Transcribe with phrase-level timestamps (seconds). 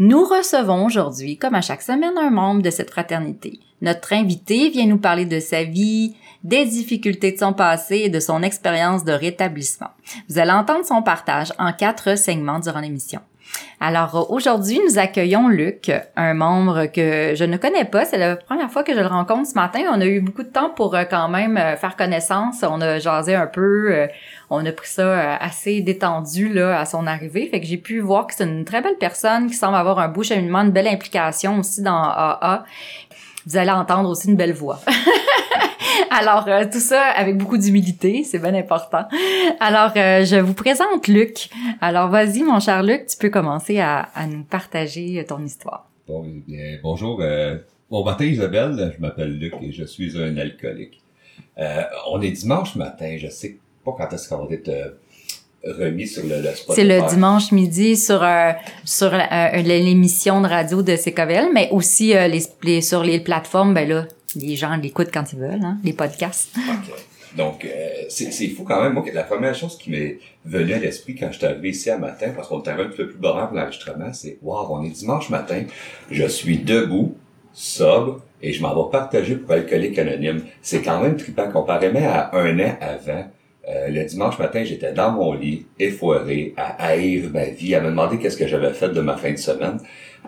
[0.00, 3.58] Nous recevons aujourd'hui, comme à chaque semaine, un membre de cette fraternité.
[3.82, 6.14] Notre invité vient nous parler de sa vie,
[6.44, 9.90] des difficultés de son passé et de son expérience de rétablissement.
[10.28, 13.20] Vous allez entendre son partage en quatre segments durant l'émission.
[13.80, 18.04] Alors aujourd'hui, nous accueillons Luc, un membre que je ne connais pas.
[18.04, 19.80] C'est la première fois que je le rencontre ce matin.
[19.92, 22.62] On a eu beaucoup de temps pour euh, quand même euh, faire connaissance.
[22.62, 24.06] On a jasé un peu.
[24.50, 27.48] Euh, on a pris ça assez détendu là à son arrivée.
[27.48, 30.08] Fait que j'ai pu voir que c'est une très belle personne qui semble avoir un
[30.08, 32.64] beau cheminement, une belle implication aussi dans AA.
[33.46, 34.80] Vous allez entendre aussi une belle voix.
[36.10, 39.06] Alors, euh, tout ça avec beaucoup d'humilité, c'est bien important.
[39.60, 41.50] Alors, euh, je vous présente Luc.
[41.80, 45.88] Alors, vas-y, mon cher Luc, tu peux commencer à, nous partager ton histoire.
[46.06, 47.20] Bon, eh bien, bonjour.
[47.20, 47.58] Euh,
[47.90, 48.94] bon matin, Isabelle.
[48.96, 51.02] Je m'appelle Luc et je suis un alcoolique.
[52.10, 53.16] on est dimanche matin.
[53.18, 53.58] Je sais
[53.96, 54.70] pas quand est-ce qu'on va être
[55.64, 58.24] remis sur le, le C'est le dimanche midi sur
[58.84, 62.14] sur l'émission de radio de Secovel, mais aussi
[62.62, 66.54] les, sur les plateformes, ben là, les gens l'écoutent quand ils veulent, hein, les podcasts.
[67.36, 67.68] Donc, euh,
[68.08, 68.94] c'est fou quand même.
[68.94, 71.98] Moi, la première chose qui m'est venue à l'esprit quand je suis arrivé ici à
[71.98, 75.28] matin, parce qu'on était un peu plus bas pour l'enregistrement, c'est «Wow, on est dimanche
[75.28, 75.62] matin,
[76.10, 77.14] je suis debout,
[77.52, 82.36] sobre, et je m'en vais partager pour Alcoolique Anonyme.» C'est quand même trippant comparément à
[82.36, 83.30] un an avant.
[83.68, 87.90] Euh, le dimanche matin, j'étais dans mon lit, effoiré, à haïr ma vie, à me
[87.90, 89.78] demander qu'est-ce que j'avais fait de ma fin de semaine,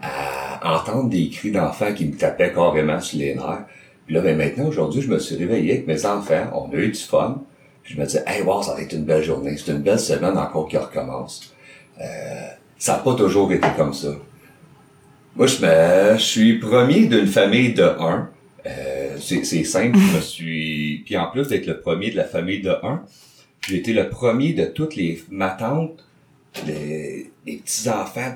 [0.03, 3.65] à entendre des cris d'enfants qui me tapaient carrément sur les nerfs.
[4.05, 6.89] Puis là, ben maintenant, aujourd'hui, je me suis réveillé avec mes enfants, on a eu
[6.89, 7.43] du fun.
[7.85, 10.37] Je me disais, hey, wow, ça va être une belle journée, c'est une belle semaine
[10.37, 11.55] encore qui recommence.
[12.01, 12.05] Euh,
[12.77, 14.09] ça n'a pas toujours été comme ça.
[15.37, 18.29] Moi, je, me, suis premier d'une famille de un.
[18.67, 21.03] Euh, c'est simple, je me suis...
[21.07, 23.03] Puis en plus d'être le premier de la famille de un,
[23.61, 25.23] j'ai été le premier de toutes les...
[25.31, 26.05] Ma tante,
[26.67, 28.35] les, les petits-enfants,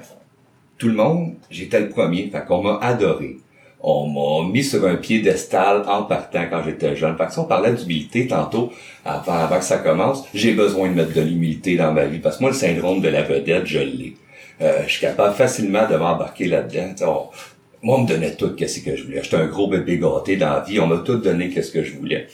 [0.78, 2.30] tout le monde, j'étais le premier.
[2.30, 3.38] Fait qu'on m'a adoré
[3.86, 7.16] on m'a mis sur un piédestal en partant quand j'étais jeune.
[7.18, 8.72] Fait que si on parlait d'humilité tantôt,
[9.04, 12.18] avant, avant que ça commence, j'ai besoin de mettre de l'humilité dans ma vie.
[12.18, 14.16] Parce que moi, le syndrome de la vedette, je l'ai.
[14.62, 17.30] Euh, je suis capable facilement de m'embarquer là-dedans.
[17.82, 19.20] moi, on me donnait tout qu'est-ce que je voulais.
[19.22, 20.80] J'étais un gros bébé gâté dans la vie.
[20.80, 22.28] On m'a tout donné qu'est-ce que je voulais.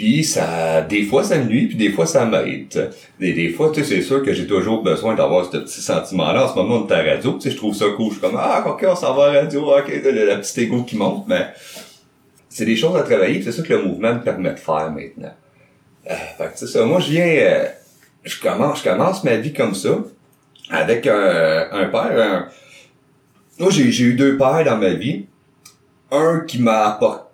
[0.00, 2.90] Puis ça, des fois ça me nuit, puis des fois ça m'aide.
[3.18, 6.46] Des, des fois, tu sais, c'est sûr que j'ai toujours besoin d'avoir ce petit sentiment-là.
[6.46, 8.06] En ce moment, on est à radio, tu sais, je trouve ça cool.
[8.06, 10.84] Je suis comme, ah, ok, on s'en va à radio, ok, le, la petite égo
[10.84, 11.48] qui monte, mais
[12.48, 15.34] c'est des choses à travailler, c'est ça que le mouvement me permet de faire maintenant.
[16.10, 16.82] Euh, fait que c'est ça.
[16.86, 17.66] Moi, je viens, euh,
[18.24, 19.98] je commence, je commence ma vie comme ça,
[20.70, 22.48] avec un, un père.
[23.58, 25.26] Moi, j'ai, j'ai eu deux pères dans ma vie.
[26.10, 27.29] Un qui m'a apporté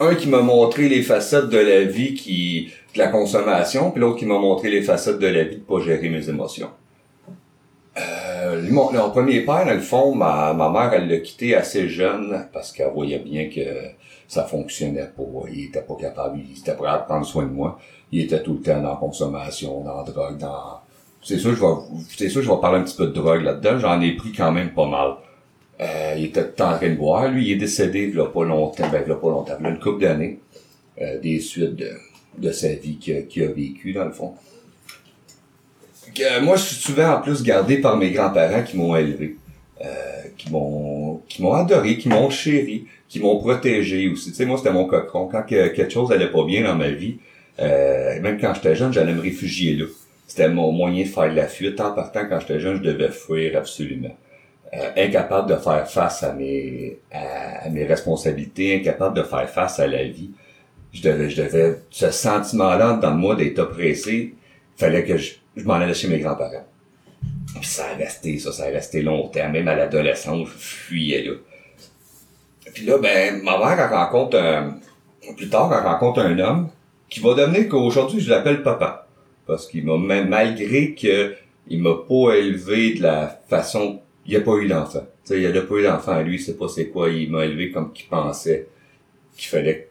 [0.00, 4.18] un qui m'a montré les facettes de la vie qui de la consommation, puis l'autre
[4.18, 6.70] qui m'a montré les facettes de la vie de pas gérer mes émotions.
[7.96, 12.48] Euh, mon, premier père, dans le fond, ma, ma mère, elle l'a quitté assez jeune
[12.52, 13.60] parce qu'elle voyait bien que
[14.28, 15.22] ça fonctionnait pas.
[15.52, 17.78] Il était pas capable, il était prêt à prendre soin de moi.
[18.12, 20.80] Il était tout le temps dans la consommation, dans la drogue, dans...
[21.22, 23.78] C'est sûr, je vais, c'est sûr, je vais parler un petit peu de drogue là-dedans.
[23.78, 25.14] J'en ai pris quand même pas mal.
[25.80, 27.28] Euh, il était en train de boire.
[27.28, 29.70] Lui, il est décédé il a pas longtemps, ben, il a pas longtemps, il a
[29.70, 30.38] une couple d'années,
[31.00, 31.90] euh, des suites de,
[32.38, 34.34] de sa vie qu'il a, a vécu, dans le fond.
[36.20, 39.36] Euh, moi, je suis souvent en plus gardé par mes grands-parents qui m'ont élevé,
[39.84, 39.86] euh,
[40.36, 44.30] qui m'ont qui m'ont adoré, qui m'ont chéri, qui m'ont protégé aussi.
[44.30, 45.26] Tu sais, moi, c'était mon cocon.
[45.26, 47.16] Quand quelque chose allait pas bien dans ma vie,
[47.60, 49.86] euh, même quand j'étais jeune, j'allais me réfugier là.
[50.26, 51.80] C'était mon moyen de faire de la fuite.
[51.80, 54.16] En partant, quand j'étais jeune, je devais fuir absolument.
[54.76, 59.86] Euh, incapable de faire face à mes à, mes responsabilités, incapable de faire face à
[59.86, 60.30] la vie.
[60.92, 64.34] Je devais, je devais, ce sentiment-là dans moi d'être oppressé,
[64.76, 66.66] fallait que je, je m'en allais chez mes grands-parents.
[67.60, 71.32] Puis ça a resté, ça, ça a resté longtemps, même à l'adolescence, je fuyais là.
[72.72, 74.78] Puis là, ben, ma mère, elle rencontre un,
[75.36, 76.68] plus tard, elle rencontre un homme
[77.08, 79.06] qui va devenir qu'aujourd'hui, je l'appelle papa.
[79.46, 81.34] Parce qu'il m'a, malgré que
[81.68, 85.06] il m'a pas élevé de la façon, il a pas eu d'enfant.
[85.24, 87.44] Tu sais, il a pas eu d'enfant à lui, c'est pas c'est quoi, il m'a
[87.44, 88.68] élevé comme qu'il pensait
[89.36, 89.88] qu'il fallait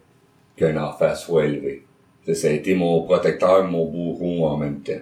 [0.56, 1.86] qu'un enfant soit élevé.
[2.26, 4.94] Tu sais, ça a été mon protecteur, mon bourreau en même temps.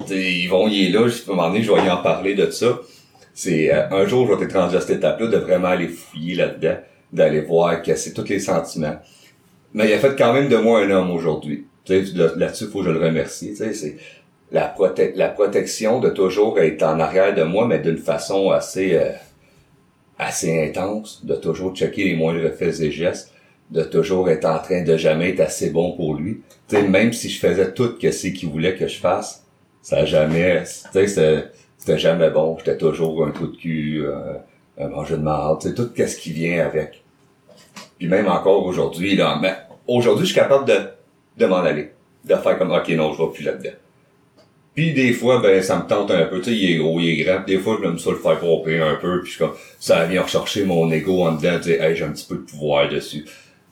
[0.00, 2.50] Tu sais, Yvon, il est là, je peux m'en je vais y en parler de
[2.50, 2.80] ça.
[3.34, 6.34] C'est, euh, un jour, je vais être rendu à cette étape-là de vraiment aller fouiller
[6.34, 6.76] là-dedans,
[7.12, 8.96] d'aller voir, casser tous les sentiments.
[9.74, 11.66] Mais il a fait quand même de moi un homme aujourd'hui.
[11.88, 13.56] Là-dessus, faut que je le remercie.
[13.56, 13.96] C'est
[14.52, 18.94] la, prote- la protection de toujours être en arrière de moi, mais d'une façon assez,
[18.94, 19.10] euh,
[20.18, 23.32] assez intense, de toujours checker les moindres faits et gestes,
[23.70, 26.42] de toujours être en train de jamais être assez bon pour lui.
[26.68, 29.44] Tu sais, même si je faisais tout que c'est qu'il voulait que je fasse,
[29.80, 30.62] ça jamais,
[30.92, 32.56] tu sais, c'était- jamais bon.
[32.58, 34.34] J'étais toujours un trou de cul, euh,
[34.78, 37.02] un manger de marde, tu sais, tout ce qui vient avec.
[37.98, 39.54] Puis même encore aujourd'hui, là, mais
[39.88, 40.76] aujourd'hui, je suis capable de,
[41.38, 41.90] de m'en aller.
[42.24, 43.70] De faire comme, ok, non, je vais plus là-dedans.
[44.74, 46.38] Puis des fois, ben, ça me tente un peu.
[46.40, 47.44] Tu sais, il est gros, il est grand.
[47.44, 49.22] Des fois, je me ça le faire pomper un peu.
[49.22, 51.58] Puis je comme, ça vient rechercher mon ego en dedans.
[51.58, 53.24] Tu sais, hey, j'ai un petit peu de pouvoir dessus.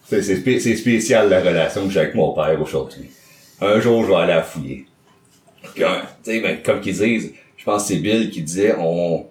[0.07, 3.11] C'est c'est spécial la relation que j'ai avec mon père aujourd'hui.
[3.61, 4.87] Un jour, je vais aller la fouiller.
[5.75, 5.85] Puis,
[6.23, 9.27] sais, ben, comme qu'ils disent, je pense que c'est Bill qui disait, on,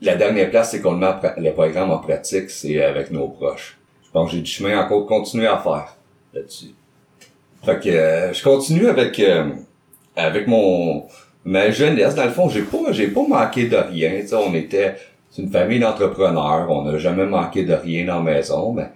[0.00, 1.06] la dernière place, c'est qu'on met
[1.36, 3.78] le programme en pratique, c'est avec nos proches.
[4.04, 5.96] Je pense que j'ai du chemin encore continuer à faire
[6.32, 6.74] là-dessus.
[7.64, 9.50] Fait que euh, je continue avec euh,
[10.16, 11.06] avec mon
[11.44, 12.14] ma jeunesse.
[12.14, 14.20] Dans le fond, j'ai pas j'ai pas manqué de rien.
[14.20, 14.94] Tu sais, on était
[15.38, 16.70] une famille d'entrepreneurs.
[16.70, 18.88] On n'a jamais manqué de rien dans la maison, mais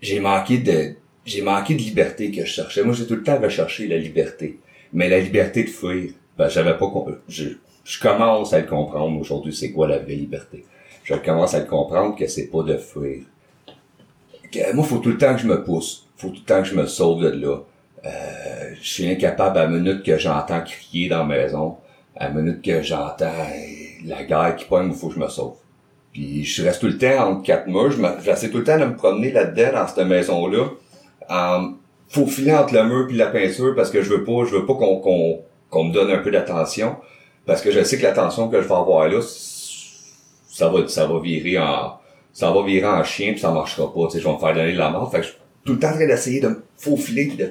[0.00, 0.94] j'ai manqué de
[1.24, 2.84] j'ai manqué de liberté que je cherchais.
[2.84, 4.60] Moi, j'ai tout le temps recherché la liberté,
[4.92, 6.12] mais la liberté de fuir.
[6.38, 6.86] Ben, j'avais pas
[7.28, 7.48] je,
[7.84, 9.54] je commence à le comprendre aujourd'hui.
[9.54, 10.64] C'est quoi la vraie liberté
[11.04, 13.22] Je commence à le comprendre que c'est pas de fuir.
[14.52, 16.06] Que, moi, faut tout le temps que je me pousse.
[16.16, 17.58] Faut tout le temps que je me sauve de là.
[18.06, 21.76] Euh, je suis incapable à minute que j'entends crier dans la maison,
[22.16, 25.56] à minute que j'entends euh, la guerre qui pogne, il faut que je me sauve.
[26.12, 27.92] Puis je reste tout le temps entre quatre murs,
[28.22, 30.68] j'essaie tout le temps de me promener là-dedans, dans cette maison-là,
[31.28, 31.74] en
[32.08, 34.74] faufiler entre le mur puis la peinture, parce que je veux pas, je veux pas
[34.74, 36.96] qu'on qu'on qu'on me donne un peu d'attention,
[37.44, 41.20] parce que je sais que l'attention que je vais avoir là, ça va, ça va
[41.20, 41.98] virer en,
[42.32, 44.54] ça va virer en chien puis ça marchera pas, tu sais, je vais me faire
[44.54, 45.10] donner de la mort.
[45.10, 47.50] Fait que je suis tout le temps en train d'essayer de me faufiler puis de,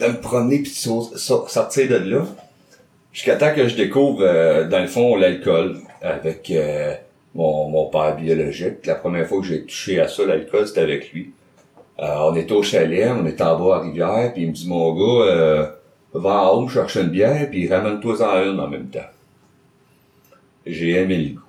[0.00, 1.18] de me promener puis de
[1.48, 2.26] sortir de là.
[3.12, 6.94] Jusqu'à temps que je découvre, euh, dans le fond, l'alcool avec euh,
[7.34, 8.86] mon, mon père biologique.
[8.86, 11.32] La première fois que j'ai touché à ça, l'alcool, c'était avec lui.
[12.00, 14.68] Euh, on était au chalet, on était en bas à Rivière, puis il me dit,
[14.68, 15.66] mon gars, euh,
[16.14, 19.00] va en haut chercher une bière, puis ramène-toi-en une en même temps.
[20.64, 21.42] J'ai aimé le goût.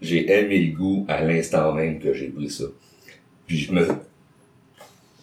[0.00, 2.64] J'ai aimé le goût à l'instant même que j'ai pris ça.
[3.46, 3.86] Puis je me...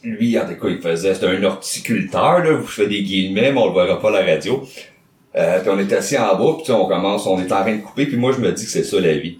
[0.03, 1.13] Lui, en tout cas, il faisait...
[1.13, 2.59] C'était un horticulteur, là.
[2.61, 4.67] Je fais des guillemets, mais on le verra pas à la radio.
[5.35, 7.81] Euh, puis on est assis en bas, puis on commence, on est en train de
[7.81, 9.39] couper, puis moi, je me dis que c'est ça la vie.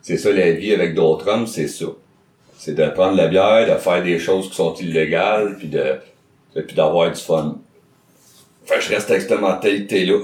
[0.00, 1.86] C'est ça la vie avec d'autres hommes, c'est ça.
[2.56, 5.96] C'est de prendre la bière, de faire des choses qui sont illégales, puis de
[6.62, 7.58] puis d'avoir du fun.
[8.66, 10.20] Que je reste avec cette mentalité-là.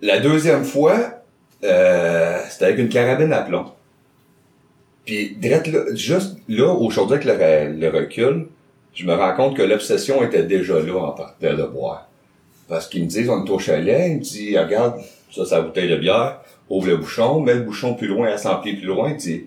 [0.00, 1.22] La deuxième fois,
[1.62, 3.66] euh, c'était avec une carabine à plomb.
[5.04, 8.48] Puis, direct là, juste là, aujourd'hui, avec le, le recul,
[8.94, 12.08] je me rends compte que l'obsession était déjà là en partant de boire.
[12.68, 15.62] Parce qu'ils me disent, on est au chalet, il me dit, regarde, ça, c'est la
[15.62, 18.86] bouteille de bière, ouvre le bouchon, mets le bouchon plus loin, à 100 pieds plus
[18.86, 19.44] loin, il dit,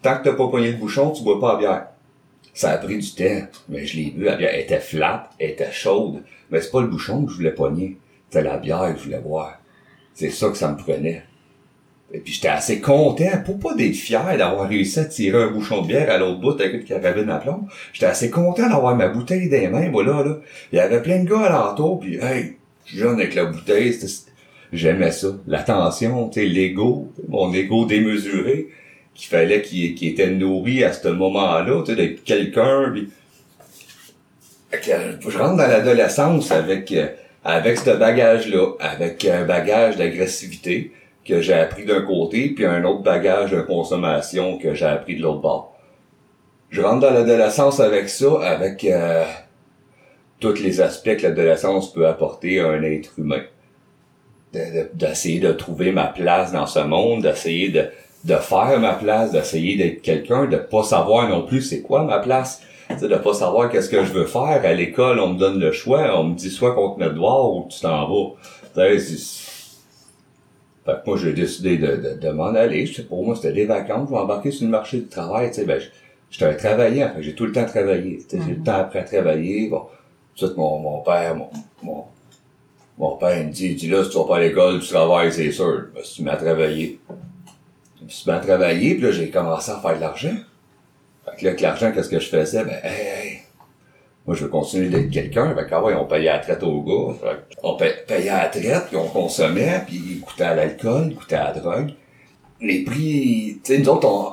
[0.00, 1.86] tant que t'as pas pogné le bouchon, tu bois pas la bière.
[2.54, 5.50] Ça a pris du temps, mais je l'ai bu, la bière elle était flat, elle
[5.50, 7.98] était chaude, mais c'est pas le bouchon que je voulais pogner,
[8.30, 9.58] c'était la bière que je voulais boire.
[10.14, 11.24] C'est ça que ça me prenait.
[12.14, 15.82] Et puis j'étais assez content, pour pas d'être fier d'avoir réussi à tirer un bouchon
[15.82, 17.66] de bière à l'autre bout avec une carabine à plomb.
[17.92, 20.36] J'étais assez content d'avoir ma bouteille des mains, voilà, là.
[20.72, 22.52] Il y avait plein de gars alentour, puis hey,
[22.86, 23.98] jeune avec la bouteille,
[24.72, 25.28] j'aimais ça.
[25.48, 28.68] L'attention, tu l'ego, mon ego démesuré,
[29.16, 33.08] qu'il fallait qu'il qu'il était nourri à ce moment-là, tu sais, d'être quelqu'un, puis...
[34.88, 37.06] Euh, je rentre dans l'adolescence avec euh,
[37.44, 40.90] avec ce bagage-là, avec un bagage d'agressivité
[41.24, 45.22] que j'ai appris d'un côté, puis un autre bagage de consommation que j'ai appris de
[45.22, 45.74] l'autre bord.
[46.70, 49.24] Je rentre dans l'adolescence avec ça, avec euh,
[50.40, 53.42] tous les aspects que l'adolescence peut apporter à un être humain.
[54.52, 57.86] De- de- D'essayer de, trouver ma place dans ce monde, d'essayer de,
[58.24, 62.18] de faire ma place, d'essayer d'être quelqu'un, de pas savoir non plus c'est quoi ma
[62.18, 62.60] place.
[62.98, 64.60] Sais, de pas savoir qu'est-ce que je veux faire.
[64.62, 66.18] À l'école, on me donne le choix.
[66.20, 68.34] On me dit soit qu'on te met dehors ou tu t'en vas.
[70.84, 72.84] Fait que moi, j'ai décidé de, de, de m'en aller.
[73.08, 74.08] Pour moi, c'était des vacances.
[74.08, 75.48] Je vais embarquer sur le marché du travail.
[75.48, 75.88] Tu sais, ben, je-
[76.30, 78.18] j'étais travaillant, j'ai tout le temps travaillé.
[78.30, 79.68] J'ai le temps après à travailler.
[79.68, 79.82] Bon,
[80.36, 81.48] tout mon, mon père, mon,
[81.82, 82.04] mon,
[82.98, 84.88] mon père il me dit, il dit là, si tu vas pas à l'école, tu
[84.88, 85.86] travailles, c'est sûr.
[85.94, 87.00] Ben, si tu m'as travaillé.
[88.00, 90.34] Je me suis mis à travailler, puis là, j'ai commencé à faire de l'argent.
[91.24, 92.62] Fait que là, avec l'argent, qu'est-ce que je faisais?
[92.64, 93.38] Ben, hey, hey,
[94.26, 95.54] moi, je veux continuer d'être quelqu'un.
[95.54, 97.14] Fait que, ah on payait la traite aux gars.
[97.62, 101.52] On payait la traite, puis on consommait, puis ils coûtaient à l'alcool, ils coûtaient à
[101.52, 101.90] la drogue.
[102.60, 104.32] Les prix, tu sais, nous autres, on,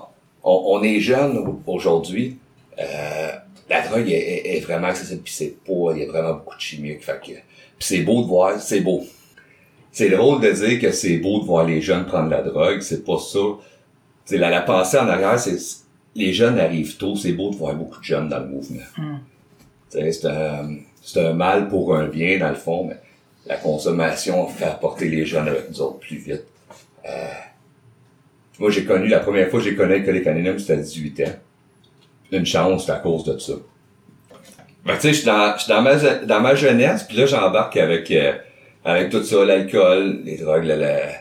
[0.49, 2.37] on, on est jeunes aujourd'hui.
[2.79, 3.31] Euh,
[3.69, 6.61] la drogue est, est- vraiment accessible, puis c'est pas, il y a vraiment beaucoup de
[6.61, 7.03] chimiques.
[7.03, 7.41] Fait que, puis
[7.79, 9.03] c'est beau de voir, c'est beau.
[9.91, 13.03] C'est drôle de dire que c'est beau de voir les jeunes prendre la drogue, c'est
[13.03, 13.39] pas ça.
[14.23, 15.57] C'est la, la pensée en arrière, c'est
[16.15, 18.79] les jeunes arrivent tôt, c'est beau de voir beaucoup de jeunes dans le mouvement.
[18.95, 19.07] Tu sais,
[19.91, 20.77] C'est un,
[21.17, 22.97] un mal pour un bien, dans le fond, mais
[23.45, 26.45] la consommation fait apporter les jeunes avec nous autres plus vite.
[27.07, 27.27] Euh,
[28.59, 31.33] moi, j'ai connu, la première fois que j'ai connu l'alcoolique anonyme, c'était à 18 ans.
[32.31, 33.53] Une chance, à cause de ça.
[34.85, 38.09] Ben, tu sais, je suis dans, dans ma, dans ma jeunesse, puis là, j'embarque avec,
[38.11, 38.33] euh,
[38.85, 41.11] avec tout ça, l'alcool, les drogues, la, la-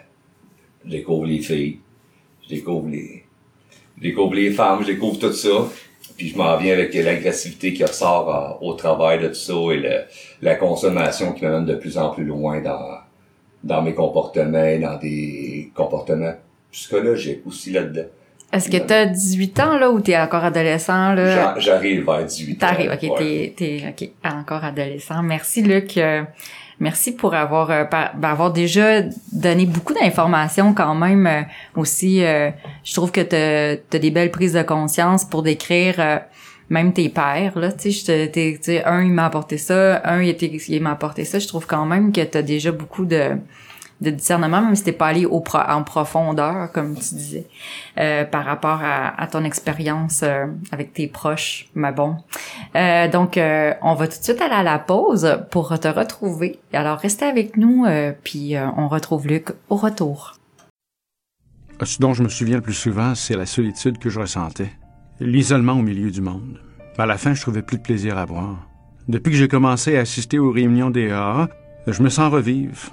[0.85, 1.79] je découvre les filles,
[2.45, 3.25] je découvre les,
[3.99, 5.49] je découvre les femmes, je découvre tout ça.
[6.21, 9.79] Puis je m'en viens avec l'agressivité qui ressort euh, au travail de tout ça et
[9.79, 10.03] le-
[10.43, 12.99] la consommation qui m'amène de plus en plus loin dans,
[13.65, 16.35] dans mes comportements, dans des comportements
[16.73, 18.05] psychologiques aussi là-dedans.
[18.53, 21.55] Est-ce que t'as 18 ans, là, ou t'es encore adolescent, là?
[21.55, 22.67] J'a- J'arrive vers 18 ans.
[22.67, 23.53] T'arrives, ok, ouais.
[23.57, 25.23] t'es, t'es, ok, encore adolescent.
[25.23, 25.97] Merci, Luc.
[26.81, 31.27] Merci pour avoir, euh, ben, avoir déjà donné beaucoup d'informations quand même.
[31.27, 31.43] euh,
[31.77, 32.51] aussi, euh,
[32.85, 36.17] je trouve que t'as, t'as des belles prises de conscience pour décrire euh,
[36.71, 37.71] même tes pères, là.
[37.71, 41.39] Tu sais, tu un, il m'a apporté ça, un, il, il m'a apporté ça.
[41.39, 43.37] Je trouve quand même que t'as déjà beaucoup de
[44.01, 47.47] de discernement, même si t'es pas allé en profondeur, comme tu disais,
[47.99, 51.69] euh, par rapport à, ton expérience euh, avec tes proches.
[51.75, 52.17] Mais bon.
[52.77, 56.59] Euh, donc, on va tout de suite aller à la pause pour te retrouver.
[56.73, 57.87] Alors, restez avec nous,
[58.25, 60.35] puis on retrouve Luc au retour.
[61.83, 64.71] Ce dont je me souviens le plus souvent, c'est la solitude que je ressentais.
[65.19, 66.61] L'isolement au milieu du monde.
[66.99, 68.67] À la fin, je trouvais plus de plaisir à boire.
[69.09, 71.49] Depuis que j'ai commencé à assister aux réunions des AA,
[71.87, 72.93] je me sens revivre.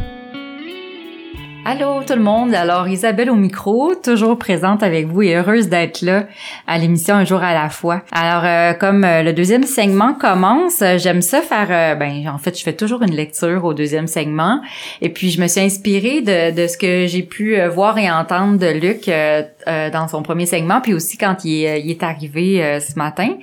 [1.63, 6.01] Allô tout le monde, alors Isabelle au micro, toujours présente avec vous et heureuse d'être
[6.01, 6.25] là
[6.65, 8.01] à l'émission Un jour à la fois.
[8.11, 12.39] Alors euh, comme euh, le deuxième segment commence, euh, j'aime ça faire, euh, ben en
[12.39, 14.59] fait je fais toujours une lecture au deuxième segment
[15.01, 18.57] et puis je me suis inspirée de, de ce que j'ai pu voir et entendre
[18.57, 19.11] de Luc
[19.67, 23.35] dans son premier segment puis aussi quand il est, il est arrivé ce matin.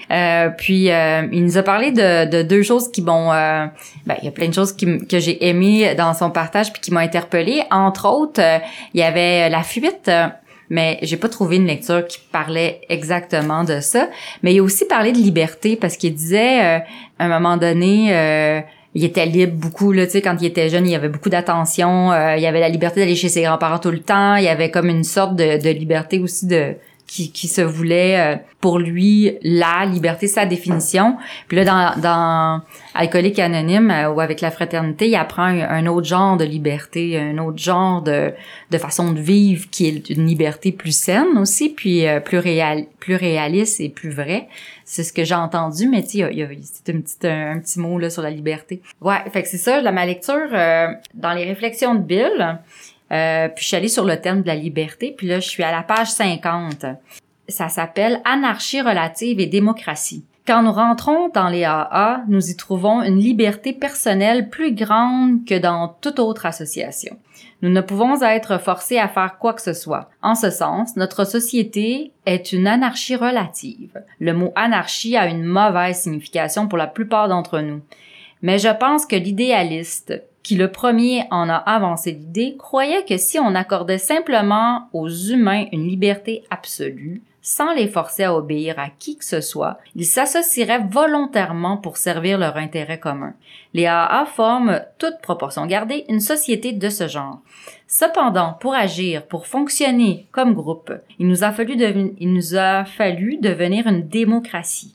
[0.58, 4.32] Puis il nous a parlé de, de deux choses qui m'ont, ben il y a
[4.32, 7.62] plein de choses qui que j'ai aimées dans son partage puis qui m'ont interpellée.
[7.70, 8.07] Entre
[8.38, 8.58] euh,
[8.94, 10.08] il y avait la fuite.
[10.08, 10.28] euh,
[10.70, 14.08] mais j'ai pas trouvé une lecture qui parlait exactement de ça.
[14.42, 16.78] Mais il a aussi parlé de liberté parce qu'il disait euh,
[17.18, 18.60] à un moment donné, euh,
[18.94, 22.12] il était libre beaucoup là, tu sais, quand il était jeune, il avait beaucoup d'attention,
[22.12, 24.70] euh, il avait la liberté d'aller chez ses grands-parents tout le temps, il y avait
[24.70, 26.74] comme une sorte de, de liberté aussi de
[27.08, 31.16] qui, qui se voulait euh, pour lui la liberté, sa définition.
[31.48, 32.62] Puis là, dans, dans
[32.94, 37.38] Alcoolique Anonyme euh, ou avec la fraternité, il apprend un, autre genre de liberté, un
[37.38, 38.32] autre genre de,
[38.70, 42.84] de façon de vivre qui est une liberté plus saine aussi, puis euh, plus, réal,
[43.00, 44.48] plus réaliste et plus vraie.
[44.84, 48.10] C'est ce que j'ai entendu, mais tu sais, il petite, un, un petit mot là
[48.10, 48.82] sur la liberté.
[49.00, 52.58] Ouais, fait que c'est ça, là, ma lecture euh, dans les réflexions de Bill.
[53.12, 55.62] Euh, puis je suis allée sur le thème de la liberté, puis là je suis
[55.62, 56.86] à la page 50.
[57.48, 60.24] Ça s'appelle Anarchie relative et démocratie.
[60.46, 65.58] Quand nous rentrons dans les AA, nous y trouvons une liberté personnelle plus grande que
[65.58, 67.18] dans toute autre association.
[67.60, 70.08] Nous ne pouvons être forcés à faire quoi que ce soit.
[70.22, 74.00] En ce sens, notre société est une anarchie relative.
[74.20, 77.82] Le mot anarchie a une mauvaise signification pour la plupart d'entre nous.
[78.40, 83.38] Mais je pense que l'idéaliste, qui le premier en a avancé l'idée, croyait que si
[83.38, 89.18] on accordait simplement aux humains une liberté absolue, sans les forcer à obéir à qui
[89.18, 93.34] que ce soit, ils s'associeraient volontairement pour servir leur intérêt commun.
[93.74, 97.40] Les AA forment, toute proportion gardée, une société de ce genre.
[97.86, 101.76] Cependant, pour agir, pour fonctionner comme groupe, il nous a fallu,
[102.18, 104.94] il nous a fallu devenir une démocratie.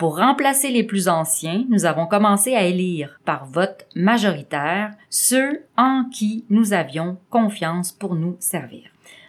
[0.00, 6.04] Pour remplacer les plus anciens, nous avons commencé à élire par vote majoritaire ceux en
[6.10, 8.84] qui nous avions confiance pour nous servir.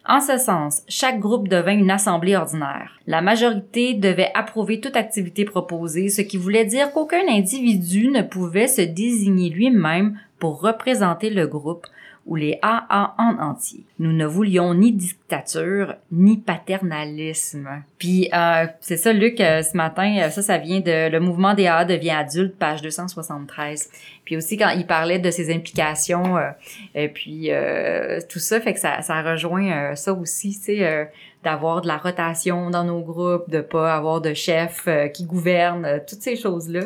[0.07, 3.01] En ce sens, chaque groupe devint une assemblée ordinaire.
[3.05, 8.69] La majorité devait approuver toute activité proposée, ce qui voulait dire qu'aucun individu ne pouvait
[8.69, 11.85] se désigner lui-même pour représenter le groupe
[12.31, 13.83] ou les AA en entier.
[13.99, 17.83] Nous ne voulions ni dictature ni paternalisme.
[17.97, 21.53] Puis euh, c'est ça, Luc, euh, ce matin, euh, ça, ça vient de le mouvement
[21.53, 23.89] des AA devient adulte, page 273.
[24.23, 26.37] Puis aussi quand il parlait de ses implications,
[26.95, 27.49] et puis
[28.29, 31.11] tout ça, fait que ça, ça rejoint ça aussi, tu sais
[31.43, 36.21] d'avoir de la rotation dans nos groupes, de pas avoir de chef qui gouverne, toutes
[36.21, 36.83] ces choses-là.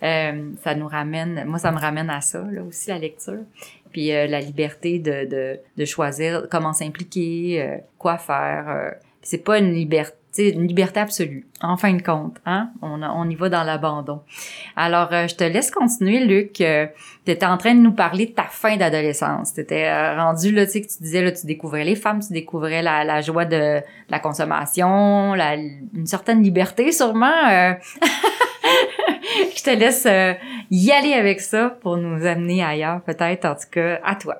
[0.00, 3.42] ça nous ramène, moi ça me ramène à ça là aussi la lecture
[3.90, 8.68] puis euh, la liberté de, de, de, choisir comment s'impliquer, euh, quoi faire.
[8.68, 8.90] Euh,
[9.22, 12.36] c'est pas une liberté une liberté absolue, en fin de compte.
[12.46, 12.70] Hein?
[12.82, 14.20] On, on y va dans l'abandon.
[14.76, 16.52] Alors, je te laisse continuer, Luc.
[16.52, 16.62] tu
[17.26, 19.54] étais en train de nous parler de ta fin d'adolescence.
[19.54, 22.32] Tu étais rendu, là, tu sais, que tu disais, là, tu découvrais les femmes, tu
[22.32, 27.74] découvrais la, la joie de, la consommation, la, une certaine liberté, sûrement.
[29.56, 30.32] je te laisse euh,
[30.70, 34.36] y aller avec ça pour nous amener ailleurs, peut-être, en tout cas, à toi.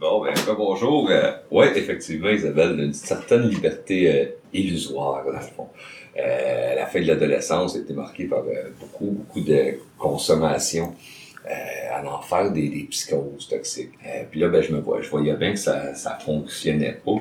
[0.00, 1.08] Bon, ben, bonjour.
[1.10, 5.68] Euh, ouais, effectivement, Isabelle, une certaine liberté euh, illusoire, dans le fond.
[6.16, 8.42] Euh, la fin de l'adolescence a été marquée par
[8.78, 10.94] beaucoup, beaucoup de consommation.
[11.46, 13.92] à en faire des, des psychoses toxiques.
[14.30, 17.20] puis là, ben, je me vois, je voyais bien que ça, ça fonctionnait pas.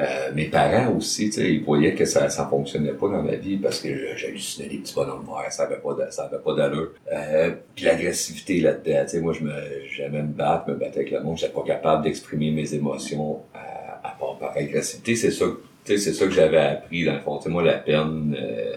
[0.00, 3.80] Euh, mes parents aussi, ils voyaient que ça, ça fonctionnait pas dans ma vie parce
[3.80, 6.92] que j'hallucinais des petits bonhommes verts, ça avait pas de, ça avait pas d'allure.
[7.12, 7.50] Euh,
[7.82, 9.52] l'agressivité là-dedans, moi je me,
[9.90, 14.16] j'aimais me battre, me battre avec le monde, j'étais pas capable d'exprimer mes émotions à,
[14.18, 15.16] part par agressivité.
[15.16, 15.44] C'est ça,
[15.84, 17.36] c'est ça que j'avais appris dans le fond.
[17.36, 18.36] Tu sais, moi la peine.
[18.38, 18.76] Euh,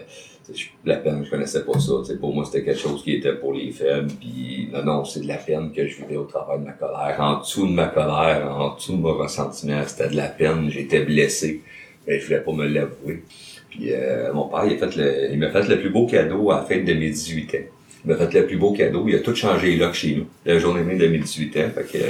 [0.84, 1.92] la peine, je connaissais pas ça.
[2.20, 4.10] pour moi, c'était quelque chose qui était pour les faibles.
[4.20, 7.16] Puis non, non, c'est de la peine que je vivais au travers de ma colère.
[7.18, 10.68] En dessous de ma colère, en dessous de mon ressentiment, c'était de la peine.
[10.70, 11.62] J'étais blessé.
[12.06, 13.22] Mais je voulais pas me l'avouer.
[13.70, 16.50] Puis euh, mon père, il, a fait le, il m'a fait le plus beau cadeau
[16.50, 17.58] à la fête de mes 18 ans.
[18.04, 19.04] Il m'a fait le plus beau cadeau.
[19.08, 20.26] Il a tout changé là chez nous.
[20.44, 21.70] La journée même de mes 18 ans.
[21.74, 22.04] Fait que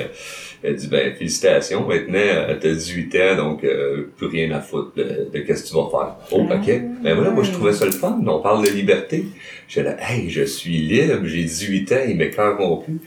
[0.67, 4.95] elle dit, ben, félicitations, maintenant, euh, t'as 18 ans, donc euh, plus rien à foutre
[4.97, 6.17] de, de qu'est-ce que tu vas faire.
[6.33, 6.83] Oh, OK.
[7.03, 8.19] Ben voilà, moi, je trouvais ça le fun.
[8.27, 9.27] On parle de liberté.
[9.69, 12.99] J'étais là, hey, je suis libre, j'ai 18 ans, il m'écœurent plus.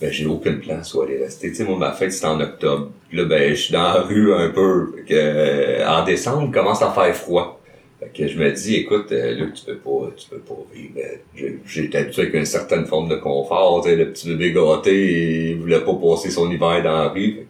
[0.00, 1.50] Ben, j'ai aucun plan sur aller rester.
[1.50, 2.90] Tu sais, moi, ma fête, c'était en octobre.
[3.10, 4.94] Puis là, ben, je suis dans la rue un peu.
[5.06, 7.55] Que, euh, en décembre, il commence à faire froid.
[7.98, 10.92] Fait que je me dis, écoute, euh, Luc, tu peux pas, tu peux pas vivre.
[10.94, 13.86] Ben, J'ai habitué avec une certaine forme de confort.
[13.86, 17.46] Le petit bébé gâté, il voulait pas passer son hiver dans la rue.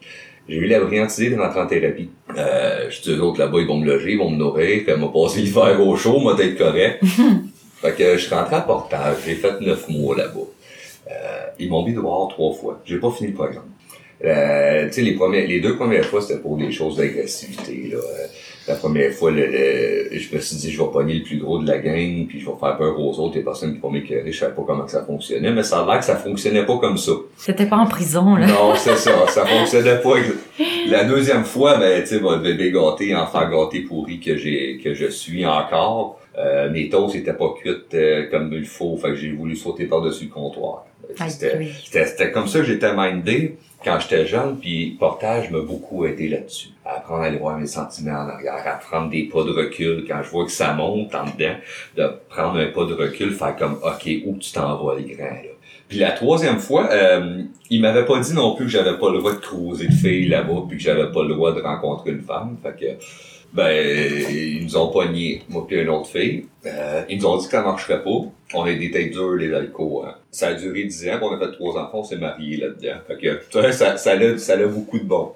[0.48, 2.10] J'ai eu la brillante idée de rentrer en thérapie.
[2.36, 4.84] Euh, je dis, autres là-bas, ils vont me loger, ils vont me nourrir.
[4.84, 7.02] Fait m'a passé l'hiver au chaud, m'a être correct.
[7.80, 9.16] fait que je suis rentré à portage.
[9.26, 10.46] J'ai fait neuf mois là-bas.
[11.10, 12.80] Euh, ils m'ont mis dehors trois fois.
[12.84, 13.70] J'ai pas fini le programme.
[14.24, 17.98] Euh, tu sais, les premières, les deux premières fois, c'était pour des choses d'agressivité, là.
[18.68, 21.66] La première fois, le, je me suis dit, je vais pogner le plus gros de
[21.68, 24.38] la gang, puis je vais faire peur aux autres, les personnes qui vont m'éclairer, je
[24.38, 26.98] savais pas comment que ça fonctionnait, mais ça a l'air que ça fonctionnait pas comme
[26.98, 27.12] ça.
[27.36, 28.46] C'était pas en prison, là.
[28.46, 30.14] Non, c'est ça, ça fonctionnait pas.
[30.88, 34.94] La deuxième fois, ben, tu sais, votre bébé gâté, enfant gâté pourri que j'ai, que
[34.94, 39.14] je suis encore, euh, mes toasts étaient pas cuites euh, comme il faut, fait que
[39.16, 40.84] j'ai voulu sauter par-dessus le comptoir.
[41.84, 46.70] C'était comme ça que j'étais mindé quand j'étais jeune, puis Portage m'a beaucoup aidé là-dessus.
[46.84, 50.04] À apprendre à aller voir mes sentiments en arrière, à prendre des pas de recul
[50.08, 51.54] quand je vois que ça monte en dedans,
[51.96, 55.24] de prendre un pas de recul, faire comme OK, où tu t'en vas les grands
[55.24, 55.56] là.
[55.88, 59.18] Puis la troisième fois, euh, il m'avait pas dit non plus que j'avais pas le
[59.18, 62.22] droit de croiser de filles là-bas, puis que j'avais pas le droit de rencontrer une
[62.22, 62.56] femme.
[62.62, 63.04] Fait que
[63.56, 63.74] ben,
[64.28, 66.44] ils nous ont pogné, moi et une autre fille.
[66.66, 68.20] Euh, ils nous ont dit que ça marcherait pas.
[68.52, 70.06] On a des têtes dures, les alcools.
[70.06, 70.14] Hein.
[70.30, 72.98] Ça a duré dix ans, on a fait trois enfants, on s'est mariés là-dedans.
[73.06, 75.32] Fait que, ça, ça, a, ça a beaucoup de bon.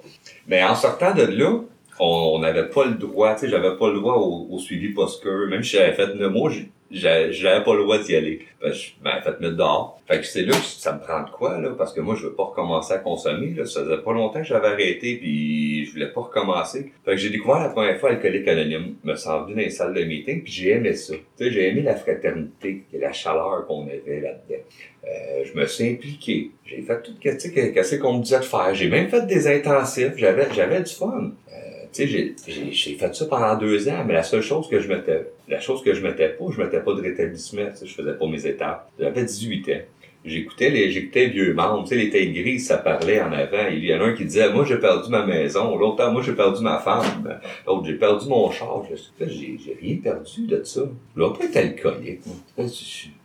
[0.47, 1.61] Mais en sortant de là,
[2.01, 5.47] on n'avait pas le droit, tu sais, j'avais pas le droit au, suivi post-cure.
[5.49, 6.51] Même si j'avais fait neuf mois,
[6.91, 8.41] j'avais pas le droit d'y aller.
[8.61, 10.01] Ben, je m'avais fait mettre dehors.
[10.09, 12.27] Fait que c'est là que ça me prend de quoi, là, parce que moi, je
[12.27, 13.65] veux pas recommencer à consommer, là.
[13.65, 16.93] Ça faisait pas longtemps que j'avais arrêté, puis je voulais pas recommencer.
[17.05, 19.95] Fait que j'ai découvert la première fois Alcoolique Anonyme, me suis rendu dans les salles
[19.95, 21.15] de meeting, puis j'ai aimé ça.
[21.15, 24.63] Tu sais, j'ai aimé la fraternité et la chaleur qu'on avait là-dedans.
[25.05, 26.51] Euh, je me suis impliqué.
[26.65, 28.75] J'ai fait tout ce qu'on me disait de faire.
[28.75, 30.13] J'ai même fait des intensifs.
[30.17, 31.33] J'avais, j'avais du fun.
[31.53, 32.35] Euh, tu sais,
[32.71, 35.83] j'ai fait ça pendant deux ans, mais la seule chose que je m'étais la chose
[35.83, 38.91] que je mettais pas, je mettais pas de rétablissement, je faisais pas mes étapes.
[38.99, 39.81] J'avais 18 ans.
[40.23, 43.69] J'écoutais les, j'écoutais vieux membres, tu sais, les têtes grises, ça parlait en avant.
[43.73, 45.77] Il y en a un qui disait, moi, j'ai perdu ma maison.
[45.79, 47.41] L'autre, moi, j'ai perdu ma femme.
[47.67, 48.85] L'autre, j'ai perdu mon char.
[49.19, 50.83] J'ai, j'ai rien perdu de ça.
[51.17, 52.21] Vais pas être alcoolique.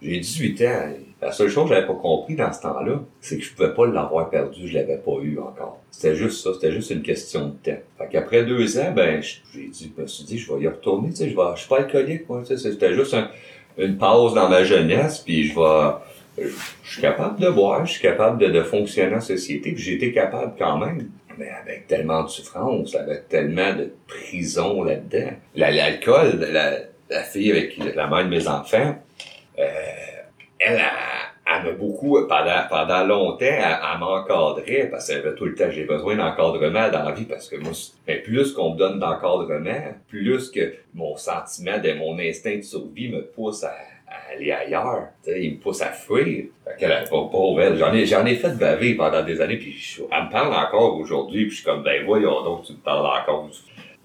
[0.02, 0.94] J'ai 18 ans.
[1.26, 3.88] La seule chose que j'avais pas compris dans ce temps-là, c'est que je pouvais pas
[3.88, 5.82] l'avoir perdu, je l'avais pas eu encore.
[5.90, 7.80] C'était juste ça, c'était juste une question de temps.
[7.98, 11.10] Fait qu'après deux ans, ben, j'ai dit, je me suis dit, je vais y retourner,
[11.10, 13.16] tu sais, je vais, je suis pas alcoolique, moi, tu sais, c'était juste
[13.80, 16.48] une pause dans ma jeunesse, puis je vais,
[16.84, 20.54] je suis capable de boire, je suis capable de, fonctionner en société, puis j'étais capable
[20.60, 21.10] quand même.
[21.40, 25.32] Mais avec tellement de souffrance, avec tellement de prison là-dedans.
[25.56, 26.78] L'alcool, la,
[27.10, 28.96] la, fille avec la mère de mes enfants,
[29.58, 29.64] euh,
[30.60, 30.82] elle,
[31.46, 35.70] elle, m'a beaucoup, pendant, pendant longtemps, elle, elle m'encadrait parce qu'elle avait tout le temps,
[35.70, 37.72] j'ai besoin d'encadrement dans la vie parce que moi,
[38.08, 43.10] mais plus qu'on me donne d'encadrement, plus que mon sentiment de mon instinct de survie
[43.10, 43.76] me pousse à
[44.32, 45.10] aller ailleurs.
[45.22, 46.46] sais, il me pousse à fuir.
[46.64, 49.76] Fait qu'elle pas pauvre, J'en ai, j'en ai fait baver pendant des années, puis
[50.12, 53.06] elle me parle encore aujourd'hui, puis je suis comme, ben voyons donc, tu me parles
[53.06, 53.50] encore.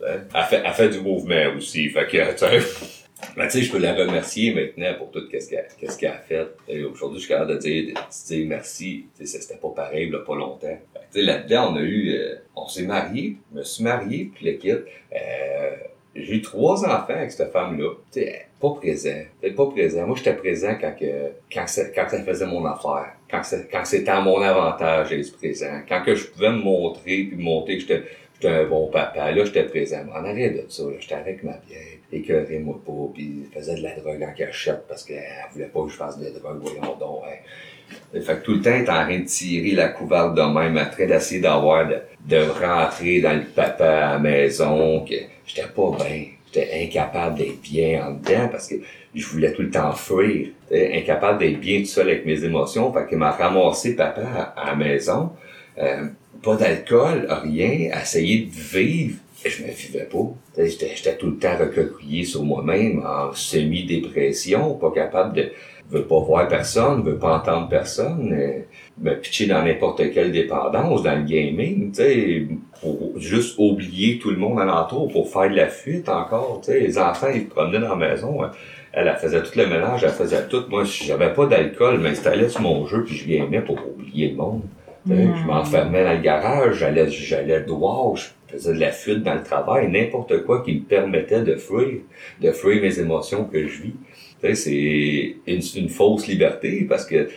[0.03, 1.89] Elle fait, elle fait du mouvement aussi.
[1.91, 2.17] Fait que,
[3.37, 6.19] ben, tu sais, je peux la remercier maintenant pour tout ce qu'elle, qu'est-ce qu'elle a
[6.19, 6.49] fait.
[6.85, 7.95] aujourd'hui, je suis capable de dire,
[8.27, 9.07] dire merci.
[9.23, 10.79] C'était pas pareil, là, pas longtemps.
[11.11, 14.71] Sais, là-dedans, on a eu, euh, on s'est marié, je me suis marié, puis kit.
[14.71, 15.77] Euh,
[16.15, 17.95] j'ai eu trois enfants avec cette femme-là.
[18.13, 19.23] Tu sais, pas présent.
[19.43, 20.07] Elle pas présent.
[20.07, 23.15] Moi, j'étais présent quand que, quand ça, quand ça faisait mon affaire.
[23.31, 25.81] Quand, quand c'était à mon avantage d'être présent.
[25.89, 28.03] Quand que je pouvais me montrer puis me montrer que j'étais,
[28.41, 29.31] j'étais un bon papa.
[29.31, 30.05] Là, j'étais présent.
[30.15, 31.99] En arrière de ça, j'étais avec ma vieille.
[32.13, 33.13] Écœurez-moi pas.
[33.15, 35.23] Puis faisait de la drogue en cachette parce qu'elle
[35.53, 36.59] voulait pas que je fasse de la drogue.
[36.63, 37.23] Voyons donc.
[37.27, 38.21] Hein.
[38.21, 40.91] Fait que tout le temps, était en train de tirer la couverte de même, en
[40.91, 41.97] train d'essayer d'avoir, de,
[42.29, 47.61] de rentrer dans le papa à la maison, que j'étais pas bien j'étais incapable d'être
[47.61, 48.77] bien en dedans parce que
[49.15, 50.49] je voulais tout le temps fuir.
[50.71, 52.93] J'étais incapable d'être bien tout seul avec mes émotions.
[52.93, 55.33] Fait que m'a ramassé papa à, la maison.
[55.79, 56.09] Euh,
[56.43, 59.19] pas d'alcool, rien, essayer de vivre.
[59.45, 60.35] Je me vivais pas.
[60.59, 65.53] J'étais tout le temps recroquillé sur moi-même, en semi-dépression, pas capable de
[65.91, 68.61] veut pas voir personne, veut pas entendre personne, euh,
[69.01, 72.47] me pitcher dans n'importe quelle dépendance, dans le gaming, tu sais,
[72.81, 76.81] pour juste oublier tout le monde alentour pour faire de la fuite encore, tu sais,
[76.81, 78.51] les enfants, ils promenaient dans la maison, hein.
[78.93, 82.61] elle, faisait tout le ménage, elle faisait tout, moi, j'avais pas d'alcool, je m'installais sur
[82.61, 84.63] mon jeu, puis je gamais pour oublier le monde.
[85.09, 85.47] Je hmm.
[85.47, 89.91] m'enfermais dans le garage, j'allais, j'allais dehors, je faisais de la fuite dans le travail,
[89.91, 92.01] n'importe quoi qui me permettait de fuir,
[92.41, 93.95] de fuir mes émotions que je vis
[94.55, 97.29] c'est une, une, fausse liberté parce que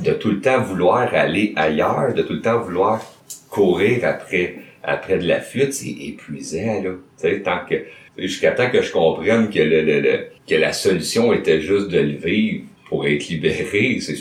[0.00, 3.02] de tout le temps vouloir aller ailleurs, de tout le temps vouloir
[3.50, 6.90] courir après après de la fuite, c'est épuisant là.
[7.16, 7.74] sais tant que
[8.16, 12.16] jusqu'à temps que je comprenne que le, le, que la solution était juste de le
[12.16, 14.16] vivre pour être libéré, c'est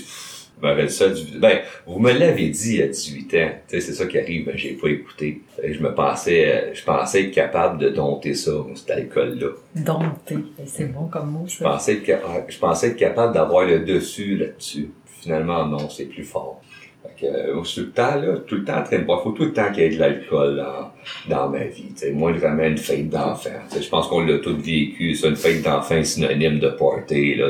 [0.62, 1.06] ben, ça
[1.38, 3.50] ben, vous me l'avez dit à 18 ans.
[3.68, 5.42] C'est ça qui arrive, ben, j'ai pas écouté.
[5.64, 9.48] Je me pensais, je pensais être capable de dompter ça, cette alcool-là.
[9.76, 11.56] Dompter, c'est bon comme mot, ça.
[11.60, 14.92] Je pensais être, je pensais être capable d'avoir le dessus là-dessus.
[15.22, 16.62] Finalement, non, c'est plus fort.
[17.04, 19.24] Fait que, euh, tout le temps, là, tout le temps en train de boire.
[19.24, 21.92] Faut tout le temps qu'il y ait de l'alcool dans, dans ma vie.
[21.96, 22.12] T'sais.
[22.12, 23.50] Moi, vraiment une fête d'enfant.
[23.72, 25.16] Je pense qu'on l'a tout vécu.
[25.16, 27.36] Ça, une fête d'enfant synonyme de party.
[27.36, 27.50] Là,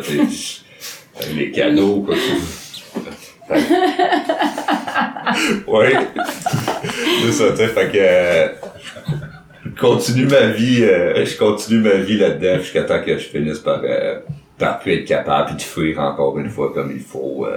[1.36, 2.15] les cadeaux, quoi.
[5.68, 5.88] Oui.
[7.24, 8.48] C'est ça, tu sais, fait que euh,
[9.80, 13.82] continue ma vie, euh, je continue ma vie là-dedans jusqu'à temps que je finisse par,
[13.84, 14.20] euh,
[14.58, 17.48] par plus être capable de fuir encore une fois comme il faut.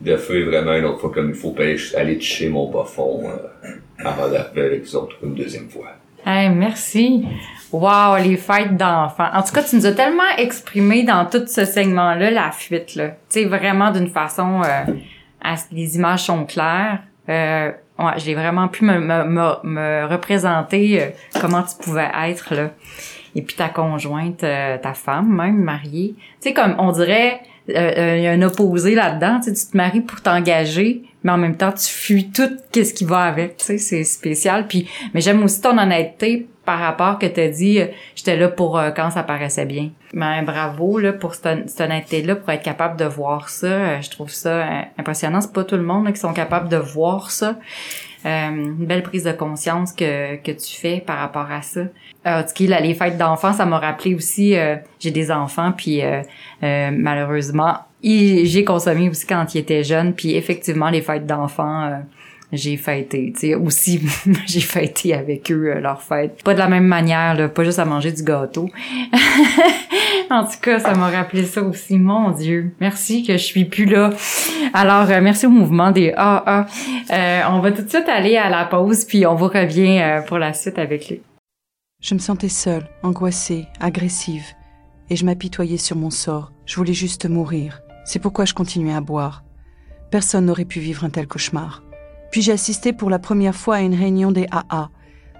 [0.00, 3.24] de fuir vraiment une autre fois comme il faut, puis aller toucher mon bas fond
[3.98, 5.88] avant d'arriver avec les autres une deuxième fois.
[6.24, 7.24] Hey, merci.
[7.72, 9.28] Wow, les fêtes d'enfants.
[9.32, 13.08] En tout cas, tu nous as tellement exprimé dans tout ce segment-là la fuite, là.
[13.08, 14.62] Tu sais, vraiment d'une façon
[15.72, 17.02] les images sont claires.
[17.28, 19.24] Euh, ouais, j'ai vraiment pu me, me,
[19.62, 21.08] me, représenter euh,
[21.40, 22.70] comment tu pouvais être là.
[23.34, 26.14] Et puis ta conjointe, euh, ta femme même mariée.
[26.40, 30.00] Tu sais comme on dirait euh, il y a un opposé là-dedans, tu te maries
[30.00, 33.78] pour t'engager, mais en même temps tu fuis tout qu'est-ce qui va avec, tu sais,
[33.78, 37.86] c'est spécial puis mais j'aime aussi ton honnêteté par rapport que tu as dit, euh,
[38.14, 39.88] j'étais là pour euh, quand ça paraissait bien.
[40.12, 43.66] Mais bravo là pour cette, honnêteté-là, pour être capable de voir ça.
[43.68, 44.66] Euh, je trouve ça
[44.98, 45.40] impressionnant.
[45.40, 47.56] C'est pas tout le monde qui sont capables de voir ça.
[48.22, 51.80] une belle prise de conscience que, que tu fais par rapport à ça.
[52.26, 54.54] Euh, là, les fêtes d'enfants, ça m'a rappelé aussi,
[55.00, 56.02] j'ai des enfants, puis
[56.60, 62.02] malheureusement, j'ai consommé aussi quand ils étaient jeunes, puis effectivement, les fêtes d'enfants,
[62.52, 63.32] j'ai fêté.
[63.36, 64.00] Sais, aussi,
[64.46, 66.42] j'ai fêté avec eux euh, leur fête.
[66.42, 68.68] Pas de la même manière, là, pas juste à manger du gâteau.
[70.30, 71.98] en tout cas, ça m'a rappelé ça aussi.
[71.98, 74.10] Mon Dieu, merci que je suis plus là.
[74.72, 76.66] Alors, euh, merci au mouvement des AA.
[77.10, 80.20] Euh, on va tout de suite aller à la pause, puis on vous revient euh,
[80.22, 81.22] pour la suite avec lui.
[82.00, 84.46] Je me sentais seule, angoissée, agressive,
[85.10, 86.52] et je m'apitoyais sur mon sort.
[86.64, 87.80] Je voulais juste mourir.
[88.04, 89.42] C'est pourquoi je continuais à boire.
[90.10, 91.82] Personne n'aurait pu vivre un tel cauchemar.
[92.30, 94.90] Puis j'ai assisté pour la première fois à une réunion des AA.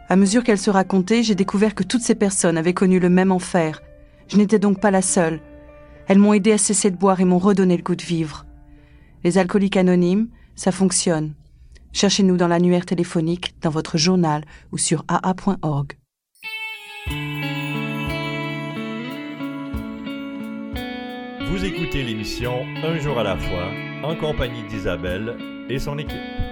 [0.09, 3.31] À mesure qu'elle se racontait, j'ai découvert que toutes ces personnes avaient connu le même
[3.31, 3.83] enfer.
[4.29, 5.40] Je n'étais donc pas la seule.
[6.07, 8.46] Elles m'ont aidé à cesser de boire et m'ont redonné le goût de vivre.
[9.24, 11.35] Les alcooliques anonymes, ça fonctionne.
[11.92, 15.92] Cherchez-nous dans l'annuaire téléphonique, dans votre journal ou sur aa.org.
[21.51, 23.70] Vous écoutez l'émission Un jour à la fois
[24.03, 25.37] en compagnie d'Isabelle
[25.68, 26.47] et son équipe.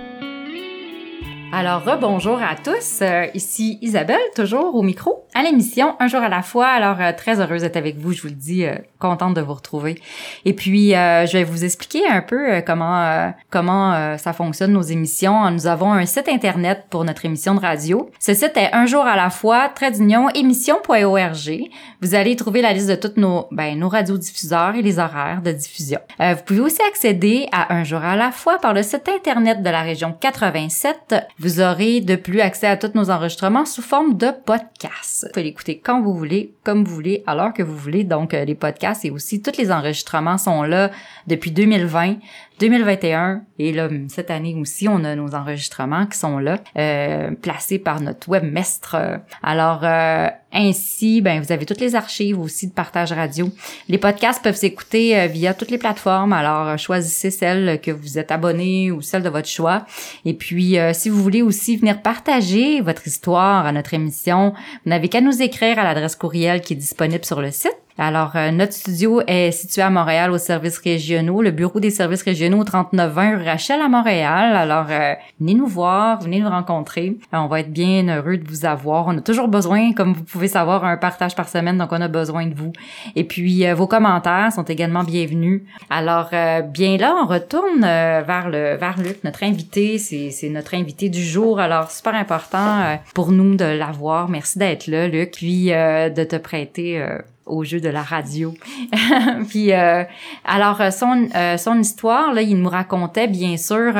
[1.52, 2.98] Alors, rebonjour à tous.
[3.02, 6.66] Euh, ici Isabelle, toujours au micro, à l'émission Un jour à la fois.
[6.66, 9.54] Alors, euh, très heureuse d'être avec vous, je vous le dis, euh, contente de vous
[9.54, 10.02] retrouver.
[10.44, 15.50] Et puis, je vais vous expliquer un peu comment comment ça fonctionne nos émissions.
[15.50, 18.10] Nous avons un site internet pour notre émission de radio.
[18.18, 21.60] Ce site est Un jour à la fois, d'union, émission.org.
[22.00, 25.52] Vous allez trouver la liste de toutes nos ben, nos radiodiffuseurs et les horaires de
[25.52, 26.00] diffusion.
[26.18, 29.70] vous pouvez aussi accéder à Un jour à la fois par le site internet de
[29.70, 34.28] la région 87 vous aurez de plus accès à tous nos enregistrements sous forme de
[34.44, 35.24] podcasts.
[35.24, 38.04] Vous pouvez l'écouter quand vous voulez, comme vous voulez, alors que vous voulez.
[38.04, 40.90] Donc, euh, les podcasts et aussi tous les enregistrements sont là
[41.26, 42.16] depuis 2020.
[42.60, 47.78] 2021 et là cette année aussi on a nos enregistrements qui sont là euh, placés
[47.78, 48.96] par notre webmestre.
[49.42, 53.50] Alors euh, ainsi ben vous avez toutes les archives aussi de partage radio.
[53.88, 56.32] Les podcasts peuvent s'écouter euh, via toutes les plateformes.
[56.32, 59.84] Alors euh, choisissez celle que vous êtes abonné ou celle de votre choix.
[60.24, 64.52] Et puis si vous voulez aussi venir partager votre histoire à notre émission
[64.84, 68.32] vous n'avez qu'à nous écrire à l'adresse courriel qui est disponible sur le site alors,
[68.36, 72.62] euh, notre studio est situé à Montréal aux services régionaux, le bureau des services régionaux
[72.62, 74.54] 3920 Rachel à Montréal.
[74.54, 77.16] Alors, euh, venez nous voir, venez nous rencontrer.
[77.32, 79.06] Euh, on va être bien heureux de vous avoir.
[79.06, 82.08] On a toujours besoin, comme vous pouvez savoir, un partage par semaine, donc on a
[82.08, 82.72] besoin de vous.
[83.14, 85.62] Et puis, vos commentaires sont également bienvenus.
[85.88, 86.30] Alors,
[86.68, 89.98] bien là, on retourne vers le vers Luc, notre invité.
[89.98, 91.60] C'est notre invité du jour.
[91.60, 94.28] Alors, super important pour nous de l'avoir.
[94.28, 97.02] Merci d'être là, Luc, puis de te prêter
[97.46, 98.54] au jeu de la radio.
[99.48, 100.04] puis euh,
[100.44, 103.94] alors euh, son euh, son histoire là, il nous racontait bien sûr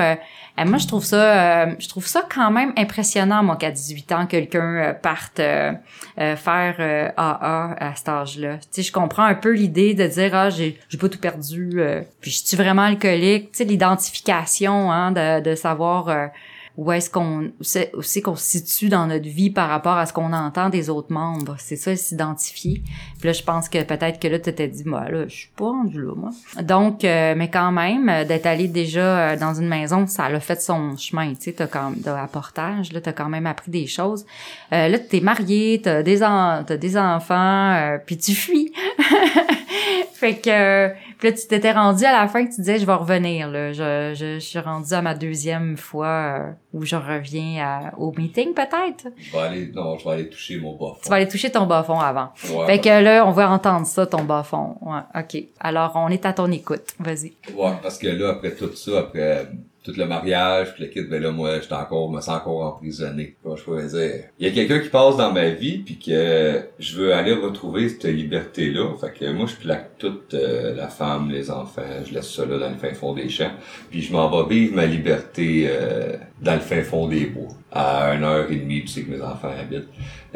[0.64, 4.96] moi je trouve ça je trouve ça quand même impressionnant moi qu'à 18 ans quelqu'un
[5.02, 8.56] parte faire AA à cet âge-là.
[8.56, 11.78] Tu sais je comprends un peu l'idée de dire ah j'ai j'ai pas tout perdu
[12.22, 16.30] puis je suis vraiment alcoolique, tu sais l'identification hein de de savoir
[16.76, 20.32] où est-ce qu'on c'est qu'on se situe dans notre vie par rapport à ce qu'on
[20.32, 21.56] entend des autres membres.
[21.58, 22.82] C'est ça, s'identifier.
[23.18, 25.50] Puis là, je pense que peut-être que là, tu t'es dit, moi, là, je suis
[25.56, 26.30] pas rendu là, moi.
[26.62, 30.40] Donc, euh, mais quand même, euh, d'être allé déjà euh, dans une maison, ça a
[30.40, 33.86] fait son chemin, tu sais, t'as quand même, portage, là, t'as quand même appris des
[33.86, 34.26] choses.
[34.72, 38.72] Euh, là, t'es marié, t'as des, en, as des enfants, puis tu fuis.
[40.12, 42.94] fait que puis là, tu t'étais rendu à la fin que tu disais, je vais
[42.94, 43.48] revenir.
[43.50, 43.72] Là.
[43.72, 49.08] Je, je, suis rendu à ma deuxième fois euh, où je reviens au meeting, peut-être?
[49.16, 51.00] Je vais aller, non, je vais aller toucher mon bas fond.
[51.02, 52.30] Tu vas aller toucher ton bas fond avant.
[52.34, 54.76] fait que là, on va entendre ça, ton bas fond.
[54.82, 55.42] Ouais, OK.
[55.60, 56.94] Alors, on est à ton écoute.
[56.98, 57.32] Vas-y.
[57.54, 59.48] Ouais, parce que là, après tout ça, après
[59.86, 63.36] tout le mariage, puis le kit, ben là, moi, j'étais encore, me sens encore emprisonné.
[63.44, 66.96] je pourrais dire, il y a quelqu'un qui passe dans ma vie, puis que je
[66.96, 68.94] veux aller retrouver cette liberté-là.
[69.00, 72.58] Fait que moi, je plaque toute euh, la femme, les enfants, je laisse ça là
[72.58, 73.52] dans le fin fond des champs,
[73.88, 78.12] puis je m'en vais vivre ma liberté euh, dans le fin fond des bois, à
[78.14, 79.88] une heure et demie, tu sais que mes enfants habitent.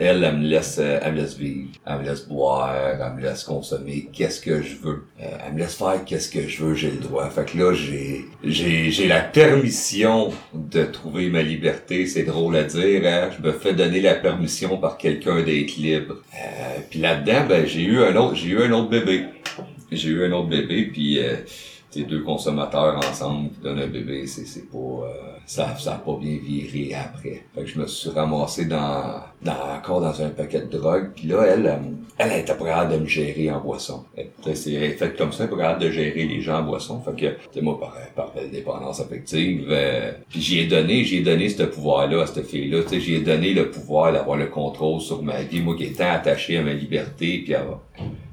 [0.02, 3.20] Elle, elle me laisse, euh, elle me laisse vivre, elle me laisse boire, elle me
[3.20, 5.04] laisse consommer qu'est-ce que je veux.
[5.20, 7.28] Euh, elle me laisse faire qu'est-ce que je veux, j'ai le droit.
[7.28, 12.06] Fait que là, j'ai, j'ai, j'ai la permission de trouver ma liberté.
[12.06, 13.28] C'est drôle à dire, hein?
[13.36, 16.16] Je me fais donner la permission par quelqu'un d'être libre.
[16.34, 19.26] Euh, puis là-dedans, ben, j'ai eu un autre, j'ai eu un autre bébé.
[19.92, 21.36] J'ai eu un autre bébé, puis euh,
[21.98, 25.08] deux consommateurs ensemble qui donnent un bébé, c'est, c'est pas, euh,
[25.44, 27.44] ça, ça a pas bien viré après.
[27.54, 31.10] Fait que je me suis ramassé dans, dans encore dans un paquet de drogue.
[31.14, 31.66] Puis là, elle,
[32.18, 34.04] elle, elle était pas de me gérer en boisson.
[34.16, 37.00] Elle, c'est fait comme ça, elle de gérer les gens en boisson.
[37.00, 41.48] Fait que, tu moi, par, par dépendance affective, euh, puis j'y ai donné, j'ai donné
[41.48, 42.82] ce pouvoir-là à cette fille-là.
[42.82, 45.60] Tu sais, j'ai donné le pouvoir d'avoir le contrôle sur ma vie.
[45.62, 47.54] Moi qui étais attaché à ma liberté, puis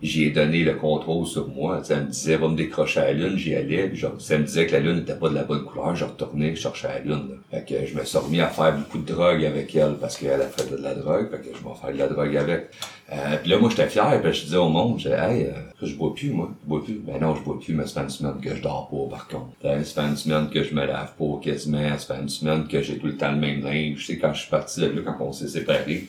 [0.02, 1.82] j'y ai donné le contrôle sur moi.
[1.84, 3.88] Ça me disait, va me décrocher à la lune, j'y allais.
[3.88, 6.54] Puis ça me disait que la lune n'était pas de la bonne couleur, je retournais,
[6.56, 7.38] je cherchais à la lune.
[7.50, 10.42] Fait que je me suis remis à faire beaucoup de drogue avec elle parce qu'elle
[10.42, 11.32] a fait de la drogue.
[11.32, 12.72] Fait que je vais faire de la drogue avec.
[13.10, 14.20] Euh, puis là, moi, j'étais fier.
[14.22, 16.52] Puis je disais au monde, j'ai hey, euh, je bois plus, moi.
[16.64, 16.96] Je bois plus.
[16.96, 19.28] Ben non, je bois plus, mais ça fait une semaine que je dors pas, par
[19.30, 19.54] contre.
[19.62, 21.98] Ça fait une semaine que je me lave pas quasiment.
[21.98, 24.00] Ça fait une semaine que j'ai tout le temps le même linge.
[24.00, 26.06] Tu sais, quand je suis parti de là, quand on s'est séparés,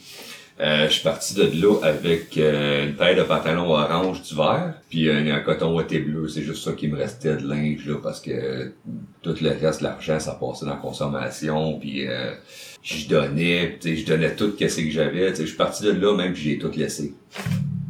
[0.60, 5.08] euh, je suis parti de là avec euh, une paire de pantalons orange d'hiver, puis
[5.10, 6.28] un, un coton ouaté bleu.
[6.28, 8.68] C'est juste ça qui me restait de linge là, parce que euh,
[9.22, 12.32] tout le reste de l'argent, ça passait dans la consommation, puis euh,
[12.82, 15.34] je donnais, je donnais tout ce que j'avais.
[15.34, 17.14] Je suis parti de là, même j'ai tout laissé.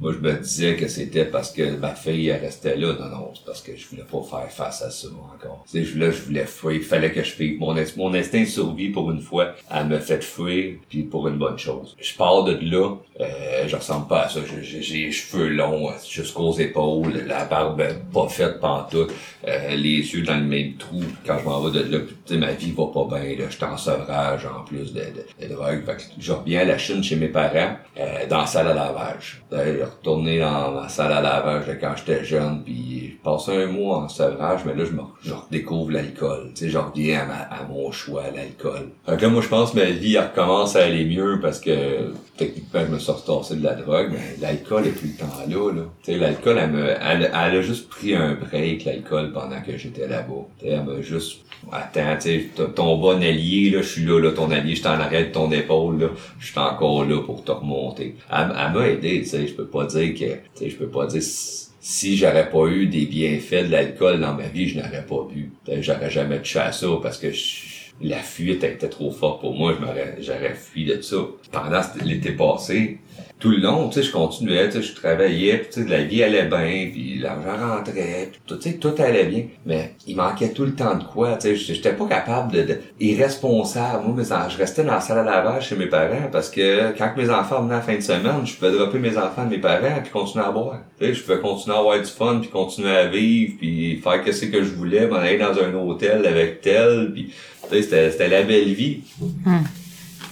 [0.01, 2.93] Moi, je me disais que c'était parce que ma fille, restait là.
[2.99, 5.65] Non, non, c'est parce que je voulais pas faire face à ça encore.
[5.71, 6.73] Tu je voulais, je voulais fuir.
[6.73, 7.57] Il fallait que je fuis.
[7.59, 11.37] Mon, mon instinct de survie, pour une fois, elle me fait fuir, puis pour une
[11.39, 11.97] bonne chose.
[12.01, 14.41] Je pars de là, euh, je ressemble pas à ça.
[14.63, 17.83] J'ai- les cheveux longs jusqu'aux épaules, la barbe
[18.13, 19.13] pas faite pantoute,
[19.47, 21.03] euh, les yeux dans le même trou.
[21.27, 23.37] Quand je m'en vais de là, tu sais, ma vie va pas bien.
[23.37, 25.83] Là, je suis en sevrage en plus de, de, de drogue.
[26.19, 29.43] Je reviens à la Chine chez mes parents, euh, dans la salle à lavage.
[29.89, 33.99] Retourné dans ma salle à lavage de quand j'étais jeune, puis je passe un mois
[33.99, 36.51] en sevrage, mais là, je, me, je redécouvre l'alcool.
[36.61, 38.89] Je reviens à, ma- à mon choix, l'alcool.
[39.07, 42.13] Que là, moi, je pense que ma vie, elle recommence à aller mieux parce que,
[42.37, 45.73] techniquement, je me suis retassé de la drogue, mais l'alcool est tout le temps là,
[45.75, 46.17] là.
[46.17, 50.47] L'alcool, elle me, elle, elle a juste pris un break, l'alcool, pendant que j'étais là-bas.
[50.65, 51.41] Elle m'a juste,
[51.73, 54.91] attends, tu sais, ton bon allié, là, je suis là, là, ton allié, je t'en
[55.01, 56.07] arrête ton épaule, là,
[56.39, 58.17] je suis encore là pour te remonter.
[58.31, 60.89] Elle, elle m'a aidé, tu sais, je peux pas dire que, tu sais, je peux
[60.89, 65.05] pas dire si, j'aurais pas eu des bienfaits de l'alcool dans ma vie, je n'aurais
[65.07, 65.53] pas bu.
[65.81, 69.75] J'aurais jamais touché à ça parce que je- la fuite était trop forte pour moi,
[70.21, 71.17] j'aurais fui de ça.
[71.51, 72.99] Pendant l'été passé,
[73.39, 76.03] tout le long, tu sais, je continuais, tu sais, je travaillais, puis tu sais, la
[76.03, 79.45] vie allait bien, puis l'argent rentrait, tout, tu sais, tout allait bien.
[79.65, 82.79] Mais il manquait tout le temps de quoi, tu sais, j'étais pas capable de, de
[82.99, 84.05] irresponsable.
[84.07, 87.13] Moi, mes je restais dans la salle à lavage chez mes parents parce que quand
[87.17, 90.01] mes enfants venaient à fin de semaine, je pouvais dropper mes enfants de mes parents
[90.03, 90.81] puis continuer à boire.
[90.99, 94.25] Tu sais, je pouvais continuer à avoir du fun puis continuer à vivre puis faire
[94.25, 97.33] qu'est-ce que je voulais, m'en aller dans un hôtel avec tel, puis
[97.71, 99.01] c'était, la belle vie.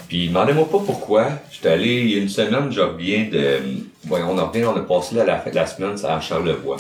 [0.09, 1.31] Puis demandez-moi pas pourquoi.
[1.51, 3.59] J'étais allé il y a une semaine, je reviens de.
[4.05, 6.77] Voyons, on en revient, on a passé la, la, la semaine à Charlevoix.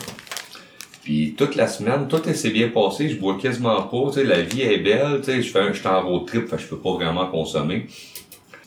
[1.02, 4.42] Puis toute la semaine, tout s'est bien passé, je bois quasiment pas, tu sais, la
[4.42, 6.66] vie est belle, tu sais, je fais un, je suis en road trip, fait je
[6.66, 7.86] peux pas vraiment consommer.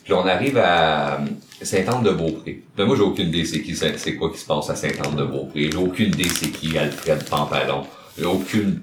[0.02, 1.20] Puis on arrive à
[1.60, 2.62] Saint-Anne-de-Beaupré.
[2.78, 5.70] Là, moi, j'ai aucune idée c'est qui, c'est quoi qui se passe à Saint-Anne-de-Beaupré.
[5.70, 7.84] J'ai aucune idée c'est qui Alfred Pampalon.
[8.18, 8.80] J'ai aucune...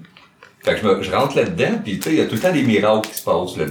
[0.68, 2.40] Fait que je, me, je rentre là-dedans, puis tu sais, il y a tout le
[2.40, 3.64] temps des miracles qui se passent, là.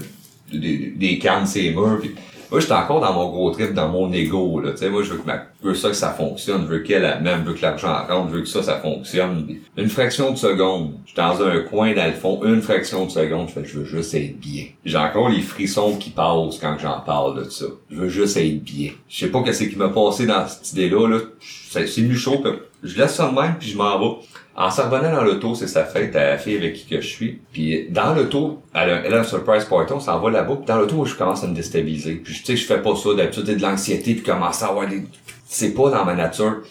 [0.52, 2.16] Des, des cannes, ces murs, puis
[2.50, 4.72] moi, j'étais encore dans mon gros trip, dans mon ego, là.
[4.72, 6.80] Tu sais, moi, je veux que ma, je veux ça que ça fonctionne, je veux
[6.80, 9.48] qu'elle, elle même, je veux que l'argent rentre, je veux que ça, ça fonctionne.
[9.76, 13.12] Une fraction de seconde, je suis dans un coin, dans le fond, une fraction de
[13.12, 14.64] seconde, je fais, je veux juste être bien.
[14.86, 17.66] J'ai encore les frissons qui passent quand j'en parle de ça.
[17.92, 18.92] Je veux juste être bien.
[19.08, 21.20] Je sais pas qu'est-ce qui m'a passé dans cette idée-là, là.
[21.42, 24.16] C'est venu chaud, que je laisse ça de même, puis je m'en vais.
[24.60, 27.08] En s'en revenant dans l'auto, c'est sa fête à la fille avec qui que je
[27.08, 27.40] suis.
[27.54, 30.56] Puis dans l'auto, elle a, elle a un surprise party, on s'en va là-bas.
[30.56, 32.16] Puis dans l'auto, je commence à me déstabiliser.
[32.16, 33.14] Puis tu sais, je fais pas ça.
[33.14, 35.04] D'habitude, j'ai de l'anxiété, puis commence à avoir des...
[35.46, 36.64] C'est pas dans ma nature.